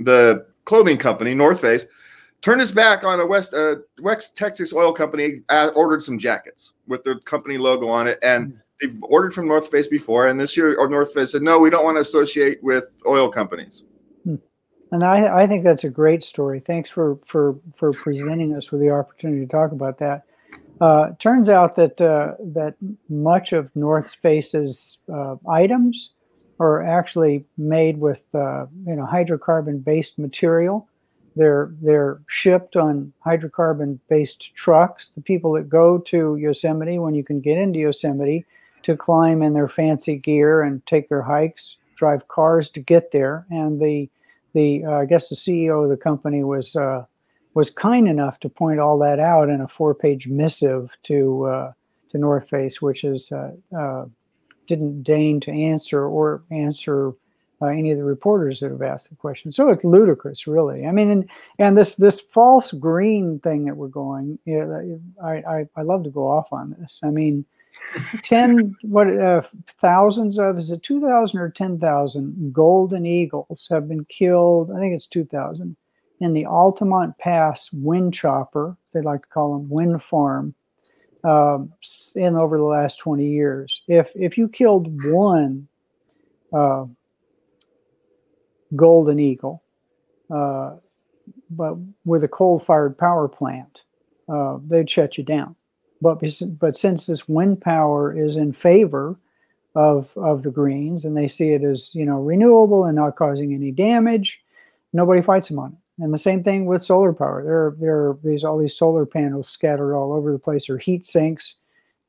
the 0.00 0.46
clothing 0.66 0.98
company, 0.98 1.32
North 1.32 1.60
Face, 1.60 1.86
turned 2.42 2.60
its 2.60 2.72
back 2.72 3.04
on 3.04 3.20
a 3.20 3.26
West 3.26 3.54
uh, 3.54 3.76
West 4.00 4.36
Texas 4.36 4.74
oil 4.74 4.92
company. 4.92 5.42
Uh, 5.48 5.70
ordered 5.74 6.02
some 6.02 6.18
jackets 6.18 6.74
with 6.88 7.02
their 7.04 7.18
company 7.20 7.56
logo 7.56 7.88
on 7.88 8.08
it, 8.08 8.18
and 8.22 8.58
they've 8.80 9.02
ordered 9.04 9.32
from 9.32 9.46
North 9.46 9.70
Face 9.70 9.86
before. 9.86 10.26
And 10.26 10.38
this 10.38 10.56
year, 10.56 10.76
or 10.76 10.90
North 10.90 11.14
Face 11.14 11.32
said, 11.32 11.42
no, 11.42 11.58
we 11.60 11.70
don't 11.70 11.84
want 11.84 11.96
to 11.96 12.00
associate 12.00 12.62
with 12.62 12.92
oil 13.06 13.30
companies. 13.30 13.84
And 14.92 15.04
I, 15.04 15.42
I 15.42 15.46
think 15.46 15.62
that's 15.62 15.84
a 15.84 15.90
great 15.90 16.24
story. 16.24 16.58
Thanks 16.58 16.90
for 16.90 17.16
for 17.24 17.56
for 17.76 17.92
presenting 17.92 18.56
us 18.56 18.72
with 18.72 18.80
the 18.80 18.90
opportunity 18.90 19.46
to 19.46 19.50
talk 19.50 19.70
about 19.70 19.98
that. 19.98 20.24
Uh, 20.80 21.10
turns 21.18 21.50
out 21.50 21.76
that 21.76 22.00
uh, 22.00 22.34
that 22.38 22.74
much 23.08 23.52
of 23.52 23.74
North 23.76 24.14
Face's 24.14 24.98
uh, 25.12 25.36
items 25.48 26.14
are 26.58 26.82
actually 26.82 27.44
made 27.58 27.98
with 27.98 28.24
uh, 28.34 28.66
you 28.86 28.96
know 28.96 29.06
hydrocarbon 29.06 29.84
based 29.84 30.18
material. 30.18 30.88
They're 31.36 31.74
they're 31.82 32.20
shipped 32.28 32.76
on 32.76 33.12
hydrocarbon 33.24 33.98
based 34.08 34.54
trucks. 34.54 35.10
The 35.10 35.20
people 35.20 35.52
that 35.52 35.68
go 35.68 35.98
to 35.98 36.36
Yosemite, 36.36 36.98
when 36.98 37.14
you 37.14 37.24
can 37.24 37.40
get 37.40 37.58
into 37.58 37.78
Yosemite, 37.78 38.46
to 38.82 38.96
climb 38.96 39.42
in 39.42 39.52
their 39.52 39.68
fancy 39.68 40.16
gear 40.16 40.62
and 40.62 40.84
take 40.86 41.08
their 41.08 41.22
hikes, 41.22 41.76
drive 41.94 42.28
cars 42.28 42.70
to 42.70 42.80
get 42.80 43.12
there, 43.12 43.46
and 43.50 43.80
the 43.82 44.08
the 44.54 44.84
uh, 44.86 44.92
I 44.92 45.04
guess 45.04 45.28
the 45.28 45.36
CEO 45.36 45.82
of 45.82 45.90
the 45.90 45.96
company 45.98 46.42
was 46.42 46.74
was 47.54 47.70
kind 47.70 48.08
enough 48.08 48.38
to 48.40 48.48
point 48.48 48.80
all 48.80 48.98
that 48.98 49.18
out 49.18 49.48
in 49.48 49.60
a 49.60 49.68
four 49.68 49.94
page 49.94 50.28
missive 50.28 50.96
to 51.04 51.44
uh, 51.46 51.72
to 52.10 52.18
North 52.18 52.48
Face, 52.48 52.80
which 52.80 53.04
is 53.04 53.32
uh, 53.32 53.52
uh, 53.76 54.06
didn't 54.66 55.02
deign 55.02 55.40
to 55.40 55.50
answer 55.50 56.04
or 56.04 56.42
answer 56.50 57.12
uh, 57.62 57.66
any 57.66 57.90
of 57.90 57.98
the 57.98 58.04
reporters 58.04 58.60
that 58.60 58.70
have 58.70 58.82
asked 58.82 59.10
the 59.10 59.16
question. 59.16 59.52
So 59.52 59.68
it's 59.68 59.84
ludicrous, 59.84 60.46
really. 60.46 60.86
I 60.86 60.92
mean, 60.92 61.10
and, 61.10 61.30
and 61.58 61.76
this 61.76 61.96
this 61.96 62.20
false 62.20 62.72
green 62.72 63.38
thing 63.40 63.64
that 63.66 63.76
we're 63.76 63.88
going, 63.88 64.38
you 64.44 64.58
know, 64.58 65.00
I, 65.22 65.32
I 65.32 65.68
I 65.76 65.82
love 65.82 66.04
to 66.04 66.10
go 66.10 66.26
off 66.26 66.52
on 66.52 66.76
this. 66.78 67.00
I 67.02 67.10
mean. 67.10 67.44
10 68.24 68.74
what 68.82 69.06
uh, 69.16 69.42
thousands 69.78 70.40
of 70.40 70.58
is 70.58 70.72
it 70.72 70.82
2000 70.82 71.38
or 71.38 71.48
10,000 71.48 72.52
golden 72.52 73.06
eagles 73.06 73.68
have 73.70 73.88
been 73.88 74.04
killed 74.06 74.72
I 74.72 74.80
think 74.80 74.92
it's 74.92 75.06
2000 75.06 75.76
in 76.20 76.32
the 76.32 76.46
Altamont 76.46 77.16
Pass 77.18 77.72
wind 77.72 78.14
chopper 78.14 78.76
they 78.92 79.00
like 79.00 79.22
to 79.22 79.28
call 79.28 79.52
them 79.52 79.68
wind 79.68 80.02
farm 80.02 80.54
um, 81.24 81.72
in 82.14 82.34
over 82.36 82.56
the 82.56 82.64
last 82.64 82.96
20 82.98 83.26
years. 83.26 83.82
If 83.88 84.12
if 84.14 84.38
you 84.38 84.48
killed 84.48 85.04
one 85.10 85.68
uh, 86.52 86.86
golden 88.76 89.18
eagle 89.18 89.62
uh, 90.30 90.76
but 91.50 91.76
with 92.04 92.24
a 92.24 92.28
coal-fired 92.28 92.96
power 92.96 93.28
plant 93.28 93.84
uh, 94.28 94.58
they'd 94.66 94.90
shut 94.90 95.18
you 95.18 95.24
down. 95.24 95.56
But 96.02 96.22
but 96.58 96.76
since 96.76 97.06
this 97.06 97.28
wind 97.28 97.60
power 97.60 98.16
is 98.16 98.36
in 98.36 98.52
favor 98.52 99.16
of 99.74 100.10
of 100.16 100.42
the 100.42 100.50
greens 100.50 101.04
and 101.04 101.16
they 101.16 101.28
see 101.28 101.50
it 101.50 101.62
as 101.62 101.94
you 101.94 102.04
know 102.04 102.20
renewable 102.20 102.84
and 102.84 102.96
not 102.96 103.16
causing 103.16 103.54
any 103.54 103.70
damage 103.70 104.42
nobody 104.92 105.22
fights 105.22 105.48
them 105.48 105.58
on 105.60 105.72
it 105.72 105.78
and 106.00 106.12
the 106.12 106.18
same 106.18 106.42
thing 106.42 106.66
with 106.66 106.84
solar 106.84 107.12
power. 107.12 107.42
There 107.44 107.74
there 107.78 107.96
are 108.08 108.18
these 108.24 108.44
all 108.44 108.58
these 108.58 108.76
solar 108.76 109.06
panels 109.06 109.48
scattered 109.48 109.94
all 109.94 110.12
over 110.12 110.32
the 110.32 110.38
place. 110.38 110.68
Or 110.68 110.78
heat 110.78 111.04
sinks 111.04 111.56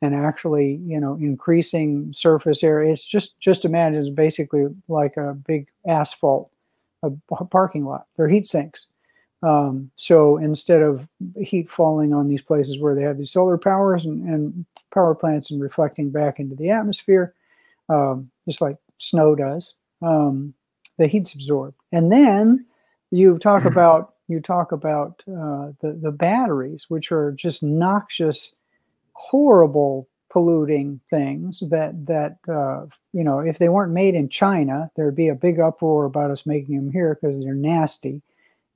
and 0.02 0.16
actually 0.16 0.80
you 0.86 1.00
know 1.00 1.16
increasing 1.16 2.12
surface 2.14 2.64
area. 2.64 2.92
It's 2.92 3.06
just 3.06 3.40
just 3.40 3.66
imagine 3.66 4.00
it's 4.00 4.10
basically 4.10 4.68
like 4.88 5.18
a 5.18 5.34
big 5.34 5.68
asphalt 5.88 6.52
a 7.04 7.12
parking 7.46 7.86
lot. 7.86 8.06
They're 8.16 8.28
heat 8.28 8.46
sinks. 8.46 8.88
Um, 9.44 9.90
so 9.96 10.38
instead 10.38 10.82
of 10.82 11.08
heat 11.36 11.70
falling 11.70 12.14
on 12.14 12.28
these 12.28 12.44
places 12.44 12.80
where 12.80 12.94
they 12.94 13.02
have 13.02 13.18
these 13.18 13.32
solar 13.32 13.58
powers 13.58 14.06
and, 14.06 14.24
and 14.28 14.66
power 14.94 15.16
plants 15.16 15.50
and 15.50 15.60
reflecting 15.60 16.12
back 16.12 16.40
into 16.40 16.56
the 16.56 16.70
atmosphere, 16.70 17.34
um, 17.90 18.30
just 18.48 18.62
like 18.62 18.78
snow 19.00 19.36
does, 19.36 19.74
um, 20.04 20.54
the 20.98 21.08
heat's 21.08 21.34
absorbed. 21.34 21.76
And 21.92 22.12
then 22.12 22.66
you 23.12 23.38
talk 23.38 23.66
about 23.66 24.14
you 24.28 24.40
talk 24.40 24.72
about 24.72 25.24
uh, 25.28 25.72
the 25.82 25.98
the 26.02 26.12
batteries, 26.12 26.86
which 26.90 27.12
are 27.12 27.32
just 27.34 27.62
noxious, 27.62 28.56
horrible 29.14 30.08
polluting 30.30 31.02
things 31.10 31.62
that 31.70 32.06
that 32.08 32.38
uh, 32.48 32.86
you 33.14 33.24
know 33.24 33.40
if 33.40 33.60
they 33.60 33.70
weren't 33.70 33.92
made 33.92 34.16
in 34.16 34.30
China, 34.30 34.90
there'd 34.96 35.16
be 35.16 35.28
a 35.28 35.36
big 35.36 35.60
uproar 35.60 36.06
about 36.06 36.32
us 36.32 36.46
making 36.46 36.76
them 36.78 36.92
here 36.92 37.18
because 37.22 37.40
they're 37.40 37.54
nasty. 37.54 38.22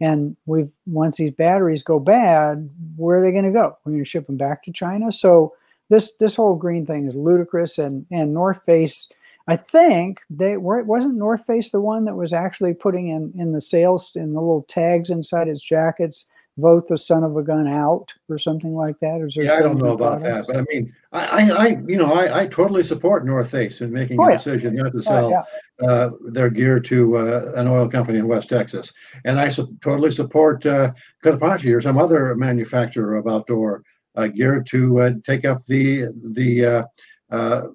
And 0.02 0.36
we've 0.46 0.72
once 0.86 1.16
these 1.16 1.32
batteries 1.32 1.82
go 1.82 2.00
bad 2.00 2.70
where 2.98 3.18
are 3.18 3.22
they 3.22 3.32
going 3.32 3.46
to 3.46 3.52
go? 3.52 3.78
We're 3.86 3.94
going 3.94 4.04
to 4.04 4.10
ship 4.10 4.28
them 4.28 4.36
back 4.36 4.64
to 4.64 4.74
china. 4.74 5.12
So 5.12 5.54
this 5.90 6.14
this 6.18 6.36
whole 6.36 6.56
green 6.56 6.86
thing 6.86 7.08
is 7.08 7.16
ludicrous. 7.16 7.78
And 7.78 8.06
and 8.12 8.34
north 8.34 8.62
face 8.66 9.10
i 9.48 9.56
think 9.56 10.22
they 10.30 10.58
were 10.58 10.84
wasn't 10.84 11.16
north 11.16 11.46
face 11.46 11.70
the 11.72 11.82
one 11.82 12.06
that 12.06 12.16
was 12.16 12.34
actually 12.34 12.74
putting 12.74 13.10
in 13.10 13.34
in 13.38 13.52
the 13.52 13.62
sales 13.62 14.12
in 14.16 14.34
the 14.34 14.40
little 14.40 14.66
tags 14.68 15.10
inside 15.10 15.48
its 15.48 15.64
jackets 15.64 16.28
vote 16.58 16.88
the 16.88 16.98
son 16.98 17.24
of 17.24 17.36
a 17.36 17.44
gun 17.44 17.68
out 17.68 18.14
or 18.30 18.40
something 18.40 18.74
like 18.74 18.98
that 19.02 19.20
or 19.22 19.28
Yeah, 19.36 19.56
I 19.56 19.62
don't 19.62 19.78
know 19.78 19.94
about 19.94 20.22
that, 20.22 20.46
but 20.48 20.56
I 20.56 20.64
mean, 20.72 20.94
I, 21.12 21.26
I, 21.42 21.50
I 21.52 21.68
you 21.86 21.98
know, 21.98 22.14
I, 22.14 22.42
I 22.42 22.48
totally 22.48 22.84
support 22.84 23.26
North 23.26 23.52
Face 23.52 23.82
in 23.82 23.92
making 23.92 24.22
Oh, 24.22 24.28
a 24.28 24.30
yeah. 24.32 24.38
decision 24.38 24.76
not 24.76 24.92
to 24.94 25.00
Oh, 25.00 25.02
sell 25.02 25.30
yeah. 25.32 25.88
uh, 25.88 26.12
their 26.28 26.50
gear 26.50 26.80
to 26.80 27.18
uh, 27.18 27.52
an 27.56 27.68
oil 27.68 27.90
company 27.90 28.20
in 28.20 28.28
West 28.28 28.50
Texas. 28.50 28.94
And 29.26 29.38
I 29.38 29.50
su- 29.50 29.76
totally 29.82 30.12
support 30.12 30.66
uh, 30.66 30.94
Katapachi 31.24 31.76
or 31.76 31.82
some 31.82 31.98
other 31.98 32.36
manufacturer 32.36 33.16
of 33.18 33.28
outdoor 33.28 33.84
uh, 34.16 34.28
gear 34.28 34.64
to 34.70 35.00
uh, 35.02 35.12
take 35.26 35.44
up 35.44 35.58
the 35.66 36.06
the 36.32 36.88
uh, 37.32 37.68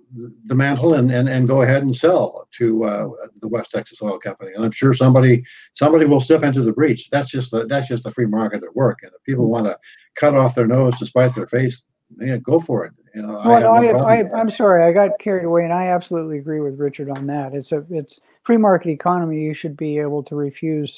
the 0.47 0.55
mantle 0.55 0.95
and, 0.95 1.11
and 1.11 1.29
and 1.29 1.49
go 1.49 1.63
ahead 1.63 1.83
and 1.83 1.95
sell 1.95 2.47
to 2.53 2.85
uh, 2.85 3.09
the 3.41 3.49
West 3.49 3.73
Texas 3.73 4.01
Oil 4.01 4.19
Company. 4.19 4.53
And 4.55 4.65
I'm 4.65 4.71
sure 4.71 4.95
somebody 4.95 5.45
somebody 5.75 6.07
will 6.07 6.21
step 6.21 6.43
into 6.45 6.63
the 6.63 6.73
breach. 6.73 7.11
That's 7.11 7.31
just 7.31 7.51
the 7.51 7.67
that's 7.67 7.89
just 7.89 8.05
the 8.05 8.11
free 8.13 8.27
market 8.27 8.63
at 8.63 8.77
work. 8.77 9.01
And 9.03 9.11
if 9.13 9.23
people 9.25 9.49
want 9.49 9.67
to 9.67 9.79
cut 10.15 10.35
off 10.35 10.55
their 10.55 10.69
nose 10.69 10.99
to 10.99 11.07
spite 11.07 11.35
their 11.35 11.49
face, 11.49 11.83
yeah, 12.19 12.37
go 12.37 12.61
for 12.61 12.87
it. 12.87 12.93
You 13.15 13.23
know, 13.23 13.43
Well, 13.45 13.53
I, 13.53 13.61
no 13.61 13.99
I, 14.07 14.23
that. 14.23 14.35
I'm 14.35 14.51
sorry, 14.51 14.85
I 14.85 14.93
got 14.93 15.19
carried 15.19 15.45
away, 15.45 15.65
and 15.65 15.73
I 15.73 15.87
absolutely 15.87 16.39
agree 16.39 16.61
with 16.61 16.79
Richard 16.79 17.11
on 17.11 17.27
that. 17.27 17.53
It's 17.53 17.73
a 17.73 17.85
it's 17.91 18.21
free 18.45 18.57
market 18.57 18.91
economy. 18.91 19.41
You 19.41 19.55
should 19.55 19.77
be 19.77 19.99
able 19.99 20.23
to 20.25 20.37
refuse 20.37 20.97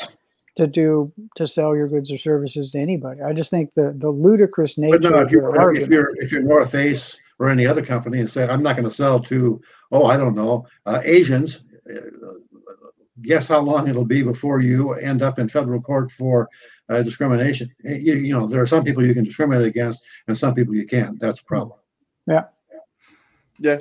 to 0.57 0.67
do 0.67 1.11
to 1.37 1.47
sell 1.47 1.75
your 1.75 1.89
goods 1.89 2.11
or 2.11 2.19
services 2.19 2.73
to 2.73 2.79
anybody. 2.79 3.23
I 3.23 3.33
just 3.33 3.51
think 3.51 3.73
the 3.75 3.95
the 3.97 4.11
ludicrous 4.11 4.77
nature 4.77 4.99
But 4.99 5.11
no, 5.11 5.17
of 5.17 5.27
if 5.27 5.33
your 5.33 5.55
you're 5.55 5.75
if 5.75 5.89
you're 5.89 6.13
if 6.17 6.33
you're 6.33 6.43
North 6.43 6.71
Face 6.71 7.17
or 7.43 7.49
any 7.49 7.67
other 7.67 7.85
company 7.85 8.21
and 8.21 8.31
say 8.31 8.47
I'm 8.47 8.63
not 8.63 8.77
going 8.77 8.89
to 8.89 8.95
sell 8.95 9.19
to 9.19 9.61
oh 9.91 10.07
I 10.07 10.17
don't 10.17 10.37
know 10.37 10.65
uh, 10.87 11.01
Asians, 11.03 11.65
uh, 11.93 12.35
guess 13.23 13.49
how 13.49 13.61
long 13.61 13.89
it'll 13.89 14.05
be 14.05 14.23
before 14.23 14.61
you 14.61 14.93
end 14.93 15.23
up 15.23 15.41
in 15.41 15.49
federal 15.49 15.83
court 15.83 16.13
for 16.13 16.49
uh, 16.89 17.03
discrimination. 17.03 17.69
Eh, 17.85 17.97
You, 17.97 18.15
you 18.15 18.33
know 18.33 18.47
there 18.47 18.63
are 18.63 18.67
some 18.67 18.85
people 18.85 19.05
you 19.05 19.13
can 19.13 19.25
discriminate 19.25 19.67
against 19.67 20.05
and 20.29 20.39
some 20.39 20.55
people 20.55 20.77
you 20.77 20.87
can't. 20.87 21.19
That's 21.19 21.41
a 21.41 21.45
problem. 21.45 21.81
Yeah. 22.29 22.45
Yeah. 23.59 23.79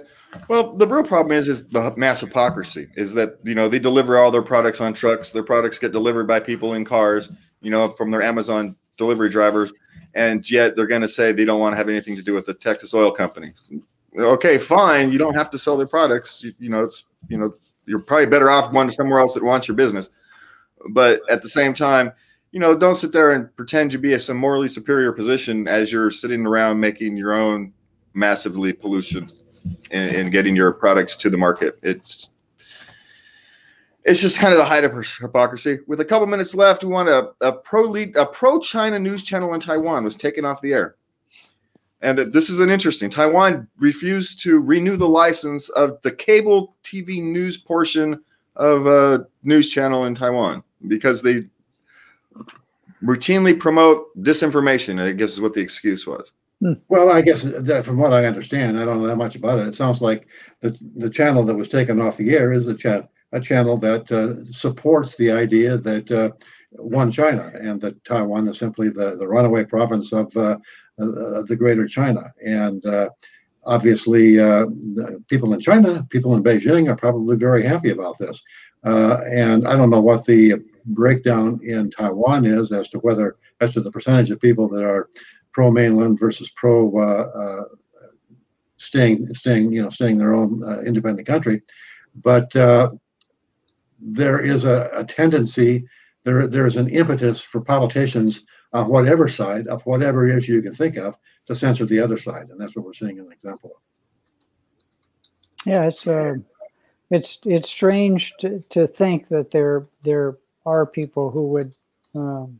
Well, 0.47 0.73
the 0.73 0.87
real 0.87 1.03
problem 1.03 1.37
is 1.37 1.47
is 1.47 1.67
the 1.67 1.93
mass 1.97 2.21
hypocrisy. 2.21 2.87
Is 2.95 3.13
that 3.13 3.37
you 3.43 3.53
know 3.53 3.69
they 3.69 3.79
deliver 3.79 4.17
all 4.17 4.31
their 4.31 4.41
products 4.41 4.81
on 4.81 4.95
trucks. 4.95 5.31
Their 5.31 5.43
products 5.43 5.77
get 5.77 5.91
delivered 5.91 6.27
by 6.27 6.39
people 6.39 6.73
in 6.73 6.83
cars. 6.83 7.31
You 7.61 7.69
know, 7.69 7.89
from 7.89 8.09
their 8.09 8.23
Amazon 8.23 8.75
delivery 8.97 9.29
drivers, 9.29 9.71
and 10.13 10.49
yet 10.49 10.75
they're 10.75 10.87
going 10.87 11.01
to 11.01 11.09
say 11.09 11.31
they 11.31 11.45
don't 11.45 11.59
want 11.59 11.73
to 11.73 11.77
have 11.77 11.89
anything 11.89 12.15
to 12.15 12.21
do 12.21 12.33
with 12.33 12.45
the 12.45 12.53
Texas 12.53 12.93
Oil 12.93 13.11
Company. 13.11 13.51
Okay, 14.17 14.57
fine. 14.57 15.11
You 15.11 15.17
don't 15.17 15.35
have 15.35 15.49
to 15.51 15.59
sell 15.59 15.77
their 15.77 15.87
products. 15.87 16.43
You, 16.43 16.53
you 16.59 16.69
know, 16.69 16.83
it's 16.83 17.05
you 17.29 17.37
know 17.37 17.53
you're 17.85 18.03
probably 18.03 18.25
better 18.25 18.49
off 18.49 18.71
going 18.71 18.87
to 18.87 18.93
somewhere 18.93 19.19
else 19.19 19.33
that 19.33 19.43
wants 19.43 19.67
your 19.67 19.75
business. 19.75 20.09
But 20.89 21.21
at 21.29 21.41
the 21.41 21.49
same 21.49 21.73
time, 21.73 22.11
you 22.51 22.59
know, 22.59 22.77
don't 22.77 22.95
sit 22.95 23.13
there 23.13 23.31
and 23.31 23.55
pretend 23.55 23.91
to 23.91 23.97
be 23.97 24.13
a 24.13 24.19
some 24.19 24.37
morally 24.37 24.67
superior 24.67 25.11
position 25.11 25.67
as 25.67 25.91
you're 25.91 26.11
sitting 26.11 26.45
around 26.45 26.79
making 26.79 27.15
your 27.15 27.33
own 27.33 27.73
massively 28.13 28.73
pollution 28.73 29.27
and, 29.91 30.15
and 30.15 30.31
getting 30.31 30.55
your 30.55 30.73
products 30.73 31.15
to 31.17 31.29
the 31.29 31.37
market. 31.37 31.79
It's 31.81 32.33
it's 34.03 34.21
just 34.21 34.37
kind 34.37 34.53
of 34.53 34.57
the 34.57 34.65
height 34.65 34.83
of 34.83 34.93
hypocrisy. 34.93 35.79
With 35.87 35.99
a 35.99 36.05
couple 36.05 36.27
minutes 36.27 36.55
left, 36.55 36.83
we 36.83 36.89
want 36.89 37.09
a, 37.09 37.31
a 37.41 37.51
pro 37.51 37.83
lead, 37.83 38.15
a 38.17 38.25
pro 38.25 38.59
China 38.59 38.97
news 38.97 39.23
channel 39.23 39.53
in 39.53 39.59
Taiwan 39.59 40.03
was 40.03 40.15
taken 40.15 40.45
off 40.45 40.61
the 40.61 40.73
air. 40.73 40.95
And 42.01 42.17
this 42.17 42.49
is 42.49 42.59
an 42.59 42.71
interesting. 42.71 43.11
Taiwan 43.11 43.67
refused 43.77 44.41
to 44.43 44.59
renew 44.59 44.97
the 44.97 45.07
license 45.07 45.69
of 45.69 46.01
the 46.01 46.11
cable 46.11 46.75
TV 46.83 47.21
news 47.21 47.57
portion 47.57 48.23
of 48.55 48.87
a 48.87 49.27
news 49.43 49.69
channel 49.69 50.05
in 50.05 50.15
Taiwan 50.15 50.63
because 50.87 51.21
they 51.21 51.41
routinely 53.03 53.57
promote 53.57 54.07
disinformation. 54.23 54.99
I 54.99 55.11
guess 55.11 55.33
is 55.33 55.41
what 55.41 55.53
the 55.53 55.61
excuse 55.61 56.07
was. 56.07 56.31
Hmm. 56.59 56.73
Well, 56.89 57.09
I 57.09 57.21
guess 57.21 57.43
that 57.43 57.85
from 57.85 57.97
what 57.97 58.13
I 58.13 58.25
understand, 58.25 58.79
I 58.79 58.85
don't 58.85 58.99
know 58.99 59.07
that 59.07 59.15
much 59.15 59.35
about 59.35 59.59
it. 59.59 59.67
It 59.67 59.75
sounds 59.75 60.01
like 60.01 60.27
the 60.61 60.75
the 60.95 61.09
channel 61.09 61.43
that 61.43 61.55
was 61.55 61.69
taken 61.69 62.01
off 62.01 62.17
the 62.17 62.35
air 62.35 62.51
is 62.51 62.65
the 62.65 62.73
chat 62.73 63.10
a 63.33 63.39
channel 63.39 63.77
that 63.77 64.11
uh, 64.11 64.43
supports 64.51 65.15
the 65.15 65.31
idea 65.31 65.77
that 65.77 66.11
uh, 66.11 66.31
one 66.71 67.11
China 67.11 67.51
and 67.59 67.79
that 67.81 68.03
Taiwan 68.03 68.47
is 68.47 68.57
simply 68.57 68.89
the, 68.89 69.15
the 69.17 69.27
runaway 69.27 69.63
province 69.63 70.13
of 70.13 70.35
uh, 70.35 70.57
uh 70.99 71.41
the 71.43 71.55
Greater 71.57 71.87
China. 71.87 72.31
And 72.45 72.85
uh, 72.85 73.09
obviously, 73.65 74.39
uh, 74.39 74.67
people 75.29 75.53
in 75.53 75.59
China, 75.59 76.05
people 76.09 76.35
in 76.35 76.43
Beijing, 76.43 76.89
are 76.89 76.95
probably 76.95 77.37
very 77.37 77.65
happy 77.65 77.91
about 77.91 78.17
this. 78.17 78.41
and 78.83 79.67
I 79.67 79.75
don't 79.75 79.89
know 79.89 80.01
what 80.01 80.25
the 80.25 80.55
breakdown 80.85 81.59
in 81.63 81.91
Taiwan 81.91 82.45
is 82.45 82.71
as 82.71 82.89
to 82.89 82.99
whether 82.99 83.37
as 83.59 83.73
to 83.73 83.81
the 83.81 83.91
percentage 83.91 84.31
of 84.31 84.41
people 84.41 84.67
that 84.69 84.83
are 84.83 85.09
pro 85.53 85.69
mainland 85.69 86.19
versus 86.19 86.49
pro 86.55 87.67
staying 88.77 89.27
staying 89.33 89.71
you 89.71 89.83
know 89.83 89.91
staying 89.91 90.17
their 90.17 90.33
own 90.33 90.63
independent 90.85 91.27
country, 91.27 91.61
but 92.15 92.55
there 94.01 94.43
is 94.43 94.65
a, 94.65 94.89
a, 94.93 95.03
tendency 95.03 95.85
there 96.23 96.47
there 96.47 96.67
is 96.67 96.77
an 96.77 96.89
impetus 96.89 97.41
for 97.41 97.61
politicians 97.61 98.45
on 98.73 98.87
whatever 98.87 99.27
side 99.27 99.67
of 99.67 99.85
whatever 99.85 100.27
issue 100.27 100.53
you 100.53 100.61
can 100.61 100.73
think 100.73 100.97
of 100.97 101.17
to 101.47 101.55
censor 101.55 101.85
the 101.85 101.99
other 101.99 102.17
side, 102.17 102.49
and 102.49 102.59
that's 102.59 102.75
what 102.75 102.85
we're 102.85 102.93
seeing 102.93 103.19
an 103.19 103.31
example 103.31 103.71
of. 103.75 103.81
Yeah, 105.65 105.85
it's 105.85 106.07
uh, 106.07 106.35
it's 107.09 107.39
it's 107.45 107.69
strange 107.69 108.33
to, 108.39 108.63
to 108.69 108.87
think 108.87 109.27
that 109.29 109.51
there 109.51 109.87
there 110.03 110.37
are 110.65 110.85
people 110.85 111.31
who 111.31 111.47
would 111.47 111.75
um, 112.15 112.59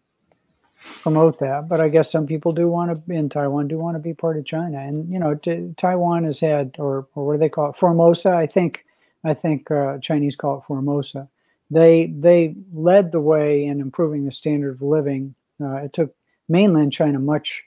promote 0.75 1.39
that. 1.39 1.69
But 1.69 1.82
I 1.82 1.89
guess 1.89 2.12
some 2.12 2.27
people 2.27 2.51
do 2.51 2.67
want 2.67 3.06
to 3.08 3.13
in 3.13 3.30
Taiwan 3.30 3.67
do 3.67 3.77
want 3.77 3.95
to 3.95 3.99
be 3.99 4.13
part 4.13 4.38
of 4.38 4.45
China, 4.45 4.80
and 4.80 5.12
you 5.12 5.19
know, 5.19 5.36
t- 5.36 5.73
Taiwan 5.77 6.25
has 6.25 6.39
had 6.39 6.75
or 6.77 7.08
or 7.15 7.25
what 7.25 7.34
do 7.34 7.39
they 7.39 7.49
call 7.49 7.69
it, 7.69 7.75
Formosa? 7.75 8.36
I 8.36 8.47
think 8.47 8.86
I 9.23 9.34
think 9.34 9.69
uh, 9.69 9.99
Chinese 9.99 10.36
call 10.36 10.60
it 10.60 10.63
Formosa. 10.67 11.29
They 11.69 12.13
they 12.17 12.55
led 12.73 13.12
the 13.12 13.21
way 13.21 13.65
in 13.65 13.79
improving 13.79 14.25
the 14.25 14.31
standard 14.31 14.71
of 14.71 14.81
living. 14.81 15.36
Uh, 15.62 15.75
it 15.75 15.93
took 15.93 16.13
mainland 16.49 16.91
China 16.91 17.19
much 17.19 17.63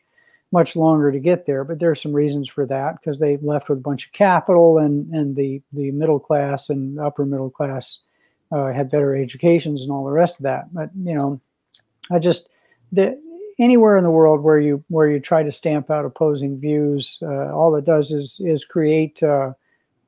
much 0.53 0.77
longer 0.77 1.11
to 1.11 1.19
get 1.19 1.47
there, 1.47 1.65
but 1.65 1.81
there 1.81 1.91
are 1.91 1.97
some 1.97 2.13
reasons 2.13 2.49
for 2.49 2.65
that 2.67 2.97
because 2.97 3.19
they 3.19 3.39
left 3.39 3.69
with 3.69 3.79
a 3.79 3.83
bunch 3.83 4.07
of 4.07 4.13
capital 4.13 4.79
and 4.79 5.13
and 5.15 5.37
the 5.37 5.63
the 5.73 5.91
middle 5.93 6.21
class 6.21 6.71
and 6.71 6.99
upper 6.99 7.25
middle 7.25 7.51
class 7.51 8.01
uh, 8.53 8.73
had 8.73 8.91
better 8.91 9.17
educations 9.17 9.83
and 9.83 9.91
all 9.91 10.05
the 10.05 10.11
rest 10.11 10.39
of 10.39 10.45
that. 10.45 10.73
But 10.73 10.91
you 10.95 11.15
know, 11.15 11.41
I 12.11 12.19
just 12.19 12.49
the, 12.93 13.21
anywhere 13.59 13.97
in 13.97 14.05
the 14.05 14.11
world 14.11 14.43
where 14.43 14.61
you 14.61 14.85
where 14.89 15.09
you 15.09 15.21
try 15.21 15.43
to 15.43 15.53
stamp 15.53 15.91
out 15.91 16.05
opposing 16.05 16.61
views, 16.61 17.19
uh, 17.23 17.53
all 17.53 17.75
it 17.77 17.85
does 17.85 18.13
is 18.13 18.41
is 18.41 18.65
create 18.65 19.23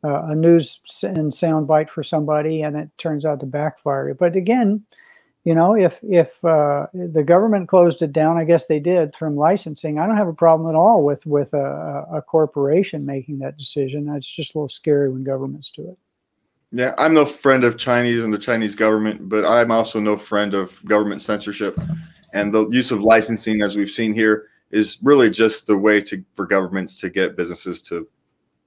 uh, 0.04 0.26
a 0.26 0.34
news 0.34 0.80
and 1.02 1.34
sound 1.34 1.66
bite 1.66 1.90
for 1.90 2.02
somebody, 2.02 2.62
and 2.62 2.76
it 2.76 2.90
turns 2.98 3.24
out 3.24 3.40
to 3.40 3.46
backfire. 3.46 4.14
But 4.14 4.36
again, 4.36 4.84
you 5.44 5.54
know, 5.54 5.76
if 5.76 6.00
if 6.02 6.44
uh, 6.44 6.86
the 6.92 7.22
government 7.22 7.68
closed 7.68 8.02
it 8.02 8.12
down, 8.12 8.36
I 8.36 8.44
guess 8.44 8.66
they 8.66 8.80
did 8.80 9.14
from 9.14 9.36
licensing. 9.36 9.98
I 9.98 10.06
don't 10.06 10.16
have 10.16 10.26
a 10.26 10.32
problem 10.32 10.68
at 10.68 10.76
all 10.76 11.04
with 11.04 11.24
with 11.24 11.54
a, 11.54 12.04
a 12.12 12.20
corporation 12.20 13.06
making 13.06 13.38
that 13.38 13.56
decision. 13.56 14.08
It's 14.12 14.26
just 14.26 14.54
a 14.54 14.58
little 14.58 14.68
scary 14.68 15.08
when 15.08 15.22
governments 15.22 15.70
do 15.74 15.88
it. 15.88 15.98
Yeah, 16.72 16.94
I'm 16.98 17.14
no 17.14 17.24
friend 17.24 17.62
of 17.62 17.78
Chinese 17.78 18.24
and 18.24 18.34
the 18.34 18.38
Chinese 18.38 18.74
government, 18.74 19.28
but 19.28 19.44
I'm 19.44 19.70
also 19.70 20.00
no 20.00 20.16
friend 20.16 20.52
of 20.52 20.84
government 20.84 21.22
censorship. 21.22 21.78
And 22.32 22.52
the 22.52 22.68
use 22.70 22.90
of 22.90 23.02
licensing, 23.02 23.62
as 23.62 23.76
we've 23.76 23.88
seen 23.88 24.12
here, 24.12 24.48
is 24.72 24.98
really 25.04 25.30
just 25.30 25.68
the 25.68 25.76
way 25.76 26.00
to 26.02 26.24
for 26.34 26.44
governments 26.44 26.98
to 27.00 27.08
get 27.08 27.36
businesses 27.36 27.82
to 27.82 28.08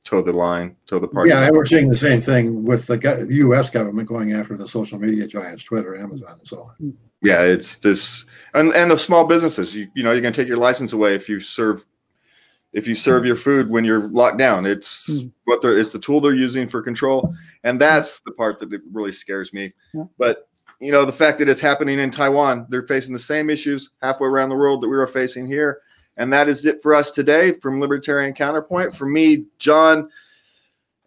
toe 0.04 0.22
the 0.22 0.34
line, 0.34 0.76
toe 0.88 1.00
the 1.00 1.08
party. 1.08 1.30
Yeah, 1.30 1.44
and 1.44 1.56
we're 1.56 1.66
seeing 1.66 1.90
the 1.90 1.96
same 1.96 2.22
thing 2.22 2.64
with 2.64 2.88
the 2.88 3.28
U.S. 3.30 3.70
government 3.70 4.08
going 4.08 4.34
after 4.34 4.58
the 4.58 4.68
social 4.68 5.00
media 5.00 5.28
giants, 5.28 5.64
Twitter, 5.64 5.96
Amazon, 5.96 6.36
and 6.40 6.48
so 6.48 6.64
on. 6.64 6.94
Yeah, 7.22 7.42
it's 7.44 7.78
this, 7.80 8.26
and 8.54 8.74
and 8.74 8.92
the 8.92 8.98
small 8.98 9.28
businesses. 9.28 9.76
You 9.76 9.88
you 9.94 10.04
know, 10.04 10.12
you're 10.12 10.22
going 10.22 10.34
to 10.34 10.42
take 10.42 10.48
your 10.48 10.58
license 10.58 10.94
away 10.94 11.16
if 11.16 11.28
you 11.28 11.40
serve 11.40 11.86
if 12.72 12.88
you 12.88 12.96
serve 12.96 13.26
your 13.26 13.36
food 13.36 13.70
when 13.70 13.84
you're 13.84 14.08
locked 14.10 14.38
down. 14.38 14.66
It's 14.66 15.10
mm. 15.10 15.32
what 15.46 15.62
they're 15.62 15.78
it's 15.78 15.92
the 15.92 16.00
tool 16.00 16.22
they're 16.22 16.34
using 16.34 16.68
for 16.68 16.82
control, 16.82 17.34
and 17.64 17.80
that's 17.80 18.20
the 18.22 18.32
part 18.32 18.60
that 18.60 18.82
really 18.92 19.12
scares 19.12 19.54
me. 19.54 19.72
Yeah. 19.94 20.04
But 20.18 20.48
you 20.80 20.92
know, 20.92 21.04
the 21.04 21.12
fact 21.12 21.40
that 21.40 21.50
it's 21.50 21.60
happening 21.60 22.00
in 22.00 22.10
Taiwan, 22.10 22.66
they're 22.70 22.88
facing 22.88 23.14
the 23.14 23.20
same 23.20 23.50
issues 23.50 23.92
halfway 24.02 24.28
around 24.28 24.50
the 24.50 24.56
world 24.56 24.82
that 24.82 24.88
we 24.88 24.98
are 24.98 25.08
facing 25.08 25.46
here. 25.46 25.82
And 26.20 26.34
that 26.34 26.50
is 26.50 26.66
it 26.66 26.84
for 26.84 26.94
us 26.94 27.12
today 27.12 27.54
from 27.54 27.80
Libertarian 27.80 28.34
Counterpoint. 28.34 28.94
For 28.94 29.06
me, 29.06 29.46
John 29.58 30.10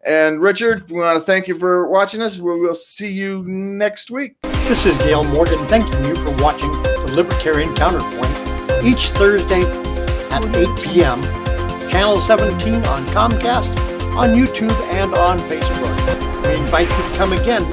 and 0.06 0.40
Richard, 0.40 0.90
we 0.90 1.00
want 1.00 1.18
to 1.18 1.24
thank 1.24 1.46
you 1.46 1.58
for 1.58 1.86
watching 1.86 2.22
us. 2.22 2.38
We 2.38 2.58
will 2.58 2.74
see 2.74 3.12
you 3.12 3.44
next 3.46 4.10
week. 4.10 4.40
This 4.40 4.86
is 4.86 4.96
Gail 4.98 5.22
Morgan 5.24 5.58
thanking 5.68 6.02
you 6.06 6.16
for 6.16 6.34
watching 6.42 6.72
the 6.82 7.12
Libertarian 7.14 7.74
Counterpoint 7.74 8.32
each 8.82 9.08
Thursday 9.08 9.60
at 10.30 10.44
8 10.56 10.66
p.m. 10.82 11.22
Channel 11.90 12.22
17 12.22 12.86
on 12.86 13.04
Comcast, 13.08 14.16
on 14.16 14.30
YouTube, 14.30 14.72
and 14.92 15.14
on 15.14 15.38
Facebook. 15.40 15.92
We 16.46 16.56
invite 16.56 16.88
you 16.88 16.96
to 16.96 17.18
come 17.18 17.34
again 17.34 17.62